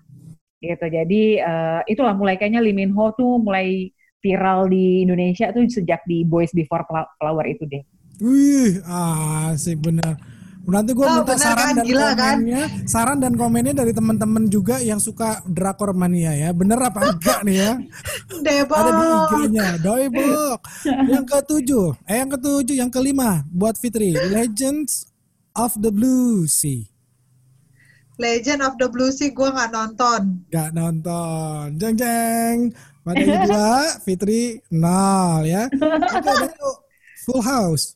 [0.64, 0.86] Gitu.
[0.88, 3.92] Jadi uh, itulah mulai kayaknya Lee Min Ho tuh mulai
[4.24, 7.84] viral di Indonesia tuh sejak di Boys Before Flower itu deh.
[8.18, 10.18] Wih, asik bener.
[10.68, 11.76] Nanti gue oh, minta saran kan?
[11.80, 12.36] dan Gila, kan?
[12.44, 12.88] komennya, kan?
[12.92, 16.52] saran dan komennya dari teman-teman juga yang suka drakor mania ya.
[16.52, 17.72] Bener apa enggak nih ya?
[18.46, 18.76] Debok.
[18.76, 19.68] Ada di IG-nya.
[19.80, 20.60] Debok.
[21.08, 25.08] yang ketujuh, eh yang ketujuh, yang kelima buat Fitri, Legends
[25.56, 26.84] of the Blue Sea.
[28.20, 30.44] Legend of the Blue Sea gue nggak nonton.
[30.52, 31.80] Gak nonton.
[31.80, 32.58] Jeng jeng.
[33.08, 33.72] Pada dua,
[34.06, 35.72] Fitri nol ya.
[35.72, 36.52] Oke, okay,
[37.24, 37.96] Full House.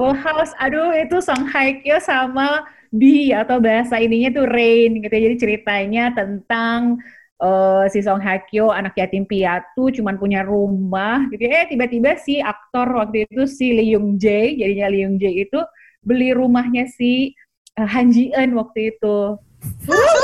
[0.00, 5.12] Full House, aduh itu Song Hye Kyo sama B atau bahasa ininya tuh Rain gitu.
[5.12, 6.96] Jadi ceritanya tentang
[7.36, 11.44] uh, si Song Hye Kyo anak yatim piatu cuman punya rumah gitu.
[11.44, 15.60] Eh tiba-tiba si aktor waktu itu si Lee Young Jae, jadinya Lee Young Jae itu
[16.00, 17.36] beli rumahnya si
[17.76, 19.36] uh, Han Ji Eun waktu itu.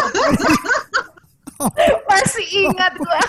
[2.09, 3.20] Masih ingat gua.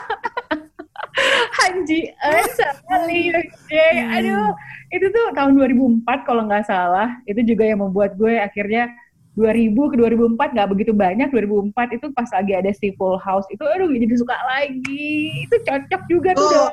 [1.60, 4.00] Han Ji Eun sama Lee Young Jae.
[4.16, 4.56] Aduh,
[4.88, 8.88] itu tuh tahun 2004 kalau nggak salah itu juga yang membuat gue akhirnya
[9.38, 13.62] 2000 ke 2004 nggak begitu banyak 2004 itu pas lagi ada si Full House itu
[13.62, 16.72] aduh jadi suka lagi itu cocok juga tuh oh.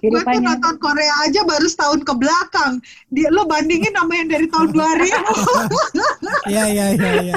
[0.00, 2.78] Gue tuh nonton Korea aja baru setahun ke belakang.
[3.10, 5.12] Dia lo bandingin sama yang dari tahun 2000.
[6.54, 7.34] Iya iya iya iya.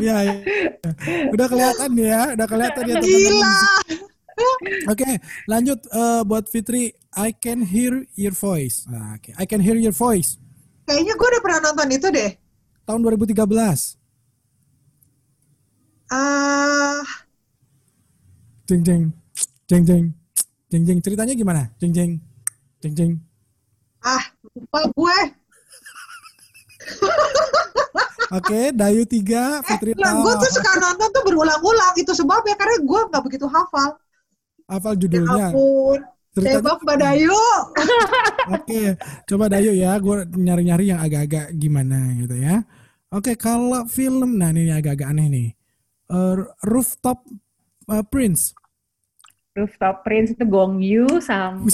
[0.00, 0.36] Iya iya.
[1.30, 3.28] Udah kelihatan ya, udah kelihatan ya teman-teman.
[3.28, 3.58] Gila.
[4.88, 5.14] Oke, okay,
[5.46, 6.94] lanjut uh, buat Fitri.
[7.12, 8.88] I can hear your voice.
[8.88, 9.32] Nah, Oke, okay.
[9.36, 10.40] I can hear your voice.
[10.88, 12.30] Kayaknya gue udah pernah nonton itu deh.
[12.88, 13.36] Tahun 2013.
[16.08, 16.16] Ah.
[16.16, 17.04] Uh...
[18.64, 19.04] Jeng jeng,
[19.68, 20.04] jeng jeng,
[20.72, 20.98] jeng jeng.
[21.04, 21.68] Ceritanya gimana?
[21.76, 22.12] Jeng jeng,
[22.80, 23.12] jeng jeng.
[24.00, 25.18] Ah, lupa gue.
[28.40, 32.80] okay, Dayu tiga, eh, Fitri eh, Gue tuh suka nonton tuh berulang-ulang itu sebabnya karena
[32.80, 34.00] gue nggak begitu hafal.
[34.64, 35.36] Hafal judulnya.
[35.36, 36.00] Ya ampun.
[36.32, 37.28] Tebak Mbak Dayu.
[37.36, 38.88] Oke, okay.
[39.28, 39.92] coba Dayu ya.
[40.00, 42.64] Gue nyari-nyari yang agak-agak gimana gitu ya.
[43.12, 45.48] Oke, okay, kalau film, nah ini agak-agak aneh nih.
[46.08, 47.28] Uh, Rooftop
[47.92, 48.56] uh, Prince.
[49.52, 51.68] Rooftop Prince itu Gong Yu sama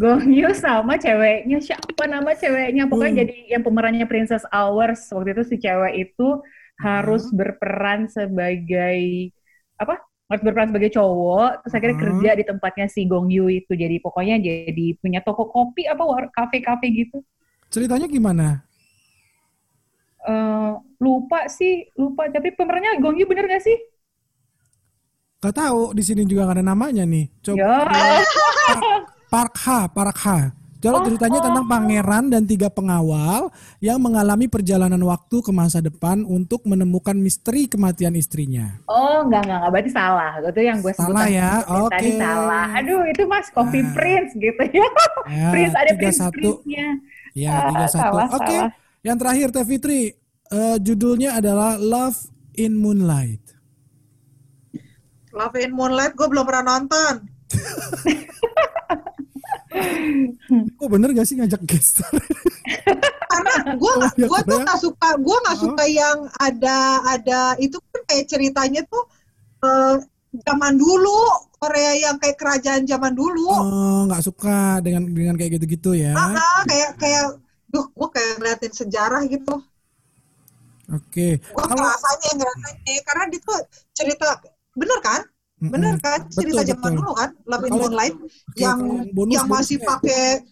[0.00, 3.20] Gong Yu sama ceweknya siapa nama ceweknya pokoknya hmm.
[3.20, 6.80] jadi yang pemerannya Princess Hours waktu itu si cewek itu hmm.
[6.80, 9.28] harus berperan sebagai
[9.76, 10.00] apa
[10.30, 12.04] harus berperan sebagai cowok terus akhirnya hmm.
[12.04, 16.02] kerja di tempatnya si Gong Yu itu jadi pokoknya jadi punya toko kopi apa
[16.32, 17.18] kafe-kafe gitu
[17.72, 18.62] ceritanya gimana
[20.24, 23.78] uh, lupa sih lupa tapi pemerannya Gong Yu bener gak sih
[25.42, 27.26] Gak tahu di sini juga gak ada namanya nih.
[27.42, 27.58] Coba.
[27.58, 28.22] Ya.
[29.26, 30.61] Park Ha, Park Ha.
[30.82, 31.44] Jadi oh, ceritanya oh.
[31.46, 37.70] tentang pangeran dan tiga pengawal yang mengalami perjalanan waktu ke masa depan untuk menemukan misteri
[37.70, 38.82] kematian istrinya.
[38.90, 40.30] Oh, enggak enggak, enggak berarti salah.
[40.42, 41.62] Itu yang gue salah ya.
[41.70, 41.86] Oke.
[41.86, 41.94] Okay.
[41.94, 42.66] Tadi salah.
[42.82, 43.94] Aduh, itu Mas Coffee nah.
[43.94, 44.88] Prince gitu ya.
[45.38, 46.34] ya Prince ada Prince satu.
[46.34, 46.88] Prince-nya.
[47.38, 48.14] Ya, ah, tiga satu.
[48.18, 48.42] Oke.
[48.42, 48.60] Okay.
[49.06, 50.00] Yang terakhir Teh Fitri,
[50.50, 52.26] uh, judulnya adalah Love
[52.58, 53.54] in Moonlight.
[55.30, 57.30] Love in Moonlight gue belum pernah nonton.
[60.78, 62.04] Kok bener gak sih ngajak guest
[63.32, 68.28] Karena gue gue tuh gak suka gue gak suka yang ada ada itu kan kayak
[68.28, 69.04] ceritanya tuh
[69.64, 69.96] uh,
[70.32, 73.46] zaman dulu Korea yang kayak kerajaan zaman dulu.
[73.46, 76.10] Oh nggak suka dengan dengan kayak gitu-gitu ya?
[76.10, 77.38] Ah, ah kayak kayak
[77.70, 79.62] duh gue kayak ngeliatin sejarah gitu.
[80.90, 81.38] Oke.
[81.38, 81.54] Okay.
[81.54, 83.58] Gue ngerasanya ngerasanya karena dia tuh
[83.94, 84.26] cerita
[84.74, 85.22] bener kan?
[85.70, 86.26] Bener kan?
[86.26, 86.98] Cerita betul, zaman betul.
[86.98, 87.30] dulu kan?
[87.46, 88.16] Love in Moonlight
[88.58, 88.78] yang
[89.14, 90.42] bonus, yang masih pakai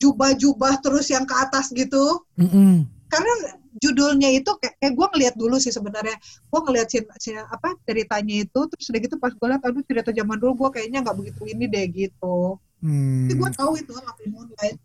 [0.00, 2.24] jubah-jubah terus yang ke atas gitu.
[2.40, 2.72] Mm -hmm.
[3.12, 3.32] Karena
[3.76, 6.16] judulnya itu kayak, kayak gue ngeliat dulu sih sebenarnya.
[6.48, 10.10] Gue ngeliat si, si, apa ceritanya itu terus udah gitu pas gue liat aduh cerita
[10.12, 12.56] zaman dulu gue kayaknya nggak begitu ini deh gitu.
[12.80, 13.28] Hmm.
[13.28, 14.78] Tapi gue tahu itu Love in Moonlight.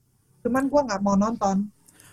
[0.43, 1.71] Cuman gue nggak mau nonton.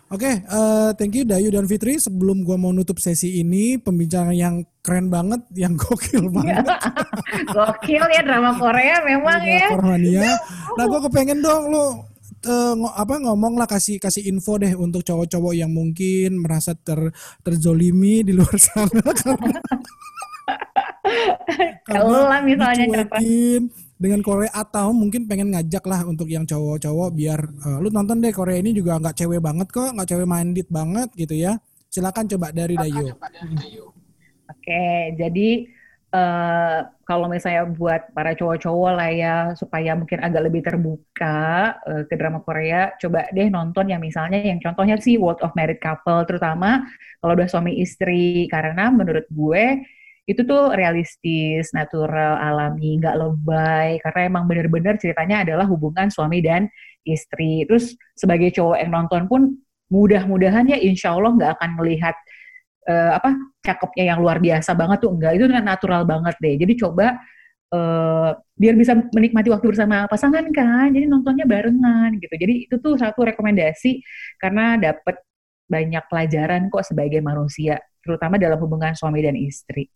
[0.08, 2.00] Oke, okay, uh, eh, thank you Dayu dan Fitri.
[2.00, 6.64] Sebelum gua mau nutup sesi ini, pembicaraan yang keren banget, yang gokil banget.
[7.56, 9.68] gokil ya drama Korea memang ya.
[9.76, 10.32] Mania.
[10.80, 12.08] Nah, gua kepengen dong lo
[12.48, 17.12] uh, apa ngomong lah kasih kasih info deh untuk cowok-cowok yang mungkin merasa ter
[17.42, 19.60] terzolimi di luar sana karena
[21.84, 22.84] karena misalnya
[23.98, 28.30] dengan Korea atau mungkin pengen ngajak lah untuk yang cowok-cowok biar uh, lu nonton deh
[28.30, 31.58] Korea ini juga nggak cewek banget kok nggak cewek minded banget gitu ya
[31.88, 33.10] silakan coba dari Dayu.
[34.68, 35.48] Oke jadi
[36.12, 42.14] uh, kalau misalnya buat para cowok-cowok lah ya supaya mungkin agak lebih terbuka uh, ke
[42.20, 46.84] drama Korea coba deh nonton yang misalnya yang contohnya sih World of Married Couple terutama
[47.24, 49.80] kalau udah suami istri karena menurut gue
[50.28, 56.68] itu tuh realistis, natural, alami, nggak lebay, karena emang bener-bener ceritanya adalah hubungan suami dan
[57.08, 57.64] istri.
[57.64, 59.56] Terus sebagai cowok yang nonton pun
[59.88, 62.12] mudah-mudahan ya insya Allah nggak akan melihat
[62.88, 66.54] uh, apa cakepnya yang luar biasa banget tuh enggak, itu natural banget deh.
[66.56, 67.20] Jadi coba
[67.76, 72.34] uh, biar bisa menikmati waktu bersama pasangan kan, jadi nontonnya barengan gitu.
[72.34, 74.00] Jadi itu tuh satu rekomendasi
[74.40, 75.20] karena dapat
[75.68, 79.92] banyak pelajaran kok sebagai manusia, terutama dalam hubungan suami dan istri.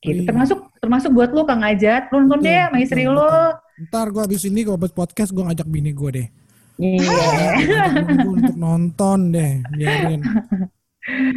[0.00, 0.24] Gitu.
[0.24, 0.32] Iya.
[0.32, 3.28] Termasuk termasuk buat lo Kang Ajat, lo nonton deh sama istri lo.
[3.88, 6.28] Ntar gue abis ini gue buat podcast gue ngajak bini gue deh.
[6.80, 7.60] Iya.
[8.24, 10.24] untuk nonton deh, biarin.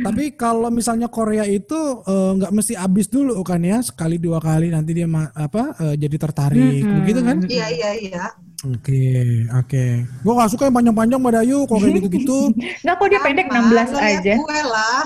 [0.04, 4.44] Tapi kalau misalnya Korea itu eh, nggak uh, mesti abis dulu kan ya, sekali dua
[4.44, 6.96] kali nanti dia apa uh, jadi tertarik, hmm.
[7.00, 7.38] begitu kan?
[7.48, 8.26] Iya iya iya.
[8.64, 9.68] Oke, okay, oke.
[9.68, 9.92] Okay.
[10.24, 12.40] Gue gak suka yang panjang-panjang Mbak Dayu, kalau kayak gitu-gitu.
[12.84, 14.34] Enggak kok dia pendek 16 aja.
[14.40, 15.04] Gue lah.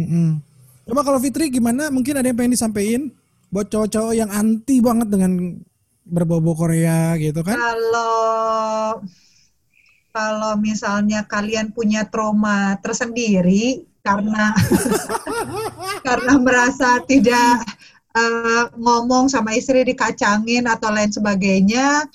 [0.00, 0.28] Mm -mm.
[0.88, 1.92] Coba kalau Fitri gimana?
[1.92, 3.12] Mungkin ada yang pengen disampaikan
[3.52, 5.60] buat cowok-cowok yang anti banget dengan
[6.08, 7.60] berbau Korea gitu kan?
[7.60, 9.04] Kalau
[10.10, 14.54] kalau misalnya kalian punya trauma tersendiri karena
[16.06, 17.62] karena merasa tidak
[18.16, 22.06] uh, ngomong sama istri dikacangin atau lain sebagainya,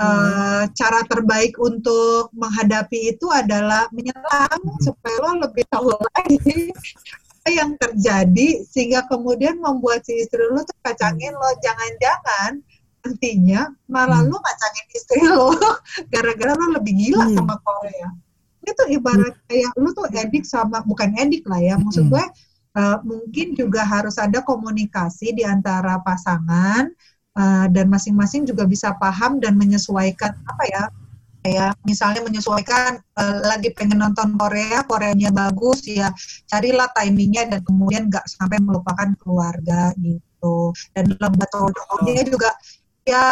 [0.00, 4.80] uh, cara terbaik untuk menghadapi itu adalah menyelam hmm.
[4.80, 6.72] supaya lo lebih tahu lagi
[7.44, 11.50] yang terjadi sehingga kemudian membuat si istri lu tuh kacangin lo.
[11.60, 12.64] Jangan-jangan
[13.04, 14.32] nantinya malah hmm.
[14.32, 15.52] lu kacangin istri lo
[16.12, 17.36] gara-gara lo lebih gila hmm.
[17.36, 18.08] sama Korea
[18.64, 19.44] itu ibarat hmm.
[19.44, 22.12] kayak lu tuh edik sama bukan edik lah ya maksud hmm.
[22.16, 22.24] gue
[22.80, 26.88] uh, mungkin juga harus ada komunikasi di antara pasangan
[27.36, 30.84] uh, dan masing-masing juga bisa paham dan menyesuaikan apa ya
[31.44, 36.08] ya misalnya menyesuaikan uh, lagi pengen nonton Korea Koreanya bagus ya
[36.48, 41.76] carilah timingnya dan kemudian nggak sampai melupakan keluarga gitu dan dalam metode
[42.08, 42.48] dia juga
[43.04, 43.24] ya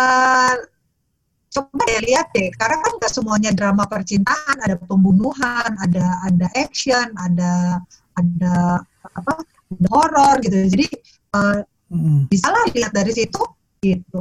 [1.53, 7.13] coba ya lihat deh karena kan nggak semuanya drama percintaan ada pembunuhan ada ada action
[7.21, 7.81] ada
[8.17, 8.81] ada
[9.13, 9.33] apa
[9.93, 10.87] horor gitu jadi
[11.37, 11.61] uh,
[11.93, 12.29] hmm.
[12.33, 13.43] bisa lah lihat dari situ
[13.85, 14.21] gitu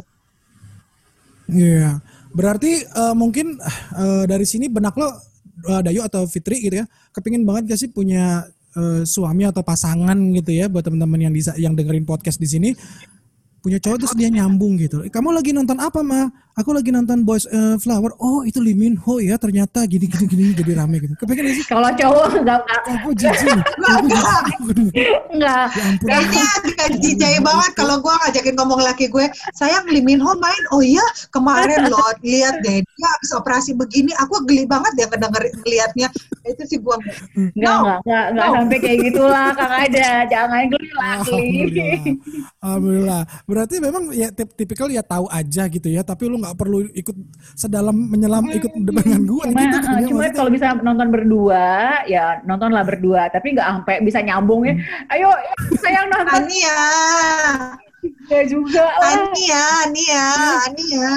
[1.51, 1.93] Iya, yeah.
[2.31, 3.59] berarti uh, mungkin
[3.91, 7.91] uh, dari sini benak lo uh, Dayu atau Fitri gitu ya, kepingin banget gak sih
[7.91, 8.47] punya
[8.79, 12.69] uh, suami atau pasangan gitu ya buat teman-teman yang bisa yang dengerin podcast di sini
[13.61, 15.05] punya cowok terus dia nyambung gitu.
[15.07, 16.33] Kamu lagi nonton apa mah?
[16.59, 18.11] Aku lagi nonton Boys uh, Flower.
[18.19, 21.15] Oh itu Lee Min Ho ya ternyata gini gini gini jadi rame gitu.
[21.15, 21.63] Kepengen sih?
[21.63, 22.81] Kalau cowok enggak enggak.
[22.91, 23.57] Aku jijik.
[23.87, 24.41] Enggak.
[25.31, 25.71] Ya
[26.03, 29.31] Kayaknya jijik banget kalau gue ngajakin ngomong laki gue.
[29.55, 30.63] Sayang Lee Min Ho main.
[30.75, 34.11] Oh iya kemarin loh lihat deh dia habis operasi begini.
[34.19, 36.07] Aku geli banget dia ngedenger ngelihatnya.
[36.43, 37.15] Itu sih gue enggak.
[37.55, 40.09] Enggak enggak enggak, enggak sampai kayak gitulah Kang Ada.
[40.27, 41.15] Jangan geli lah.
[41.23, 41.99] Alhamdulillah.
[42.59, 46.89] Alhamdulillah berarti memang ya tip tipikal ya tahu aja gitu ya tapi lu nggak perlu
[46.97, 47.13] ikut
[47.53, 52.41] sedalam menyelam hmm, ikut dengan gue cuma, gitu uh, cuma kalau bisa nonton berdua ya
[52.43, 54.73] nontonlah berdua tapi nggak sampai bisa nyambung ya.
[54.73, 55.13] Hmm.
[55.13, 55.29] ayo
[55.79, 56.41] sayang nonton.
[56.41, 56.81] Ania.
[58.33, 59.29] Ya juga lah.
[59.29, 60.25] Ania Ania
[60.65, 61.13] Ania.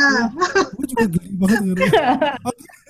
[0.77, 1.81] Gue juga geli banget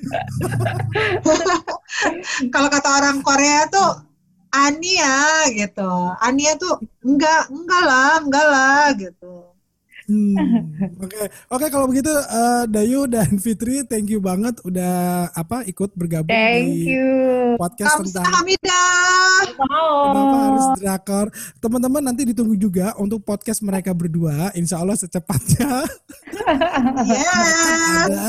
[2.52, 4.04] kalau kata orang Korea tuh
[4.54, 6.14] Ania gitu.
[6.22, 9.53] Ania tuh enggak, enggak lah, enggak lah gitu.
[10.04, 10.36] Hmm,
[11.00, 11.26] oke, okay.
[11.48, 16.28] oke okay, kalau begitu uh, Dayu dan Fitri, thank you banget udah apa ikut bergabung
[16.28, 17.56] thank di you.
[17.56, 18.28] podcast tentang
[20.12, 21.26] kenapa harus drakor.
[21.56, 25.88] Teman-teman nanti ditunggu juga untuk podcast mereka berdua, insya Allah secepatnya.
[27.08, 28.04] yeah.
[28.04, 28.28] Ada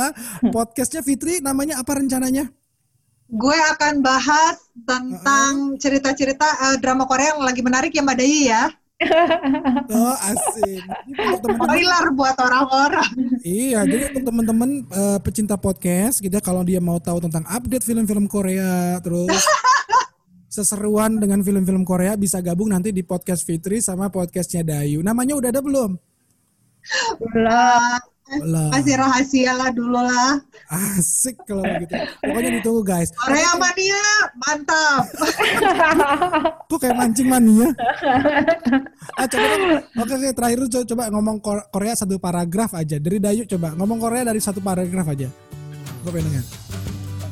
[0.56, 2.48] podcastnya Fitri, namanya apa rencananya?
[3.26, 8.70] gue akan bahas tentang cerita-cerita uh, drama Korea yang lagi menarik ya Mbak Dayi ya.
[9.92, 10.84] Oh asik.
[11.44, 13.12] Spoiler buat orang-orang.
[13.44, 18.26] iya, jadi untuk teman-teman uh, pecinta podcast, gitu kalau dia mau tahu tentang update film-film
[18.32, 19.44] Korea, terus
[20.48, 25.04] seseruan dengan film-film Korea bisa gabung nanti di podcast Fitri sama podcastnya Dayu.
[25.04, 25.92] Namanya udah ada belum?
[27.20, 28.15] Belum.
[28.26, 28.74] Lah.
[28.74, 30.42] Kasih rahasia lah dulu lah.
[30.74, 31.94] Asik kalau begitu.
[32.26, 33.14] Pokoknya ditunggu guys.
[33.14, 34.02] Korea mania,
[34.34, 35.06] mantap.
[36.74, 37.70] Kok kayak mancing mania?
[39.14, 39.46] ah, coba.
[40.02, 41.38] Oke, oke, terakhir coba, coba ngomong
[41.70, 42.98] Korea satu paragraf aja.
[42.98, 45.30] Dari Dayu coba ngomong Korea dari satu paragraf aja.
[46.02, 46.46] Gue pengen dengar.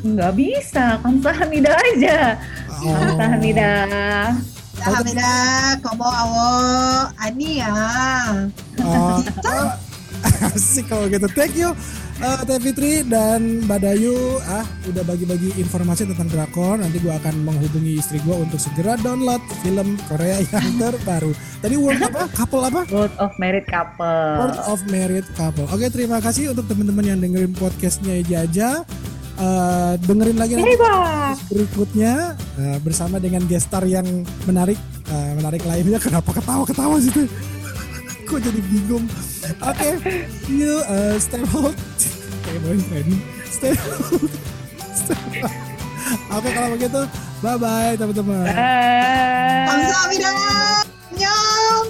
[0.03, 2.38] Nggak bisa, Kamsahamnida aja.
[2.70, 2.94] Oh.
[3.02, 3.72] Kamsahamnida.
[4.78, 5.34] Kamsahamnida,
[5.82, 6.49] komo awo,
[7.18, 7.74] ani ya.
[8.84, 9.18] Oh,
[10.56, 11.28] Asik kalau gitu.
[11.32, 11.76] Thank you
[12.24, 14.16] uh, Teh Fitri dan Mbak Dayu
[14.48, 16.80] ah udah bagi-bagi informasi tentang drakor.
[16.80, 21.32] Nanti gue akan menghubungi istri gue untuk segera download film Korea yang terbaru.
[21.60, 22.24] Tadi World apa?
[22.32, 22.82] Couple apa?
[22.91, 24.30] World of Married Couple.
[24.40, 25.68] World of Married Couple.
[25.72, 28.84] Oke, terima kasih untuk teman-teman yang dengerin podcastnya Jaja.
[29.34, 30.78] Uh, dengerin lagi nanti
[31.50, 34.06] berikutnya uh, bersama dengan gestar yang
[34.45, 34.78] menarik
[35.10, 37.26] uh, menarik lainnya kenapa ketawa-ketawa sih
[38.34, 39.05] kok jadi bingung.
[39.61, 41.77] Oke okay, you uh, stay hold
[42.41, 43.14] kayak boyfriend
[43.45, 44.26] stay hold
[46.34, 47.01] oke okay, kalau begitu
[47.45, 47.93] bye bye.
[47.93, 48.49] Teman-teman
[49.69, 50.34] Kamsahamnida
[51.14, 51.85] Nyam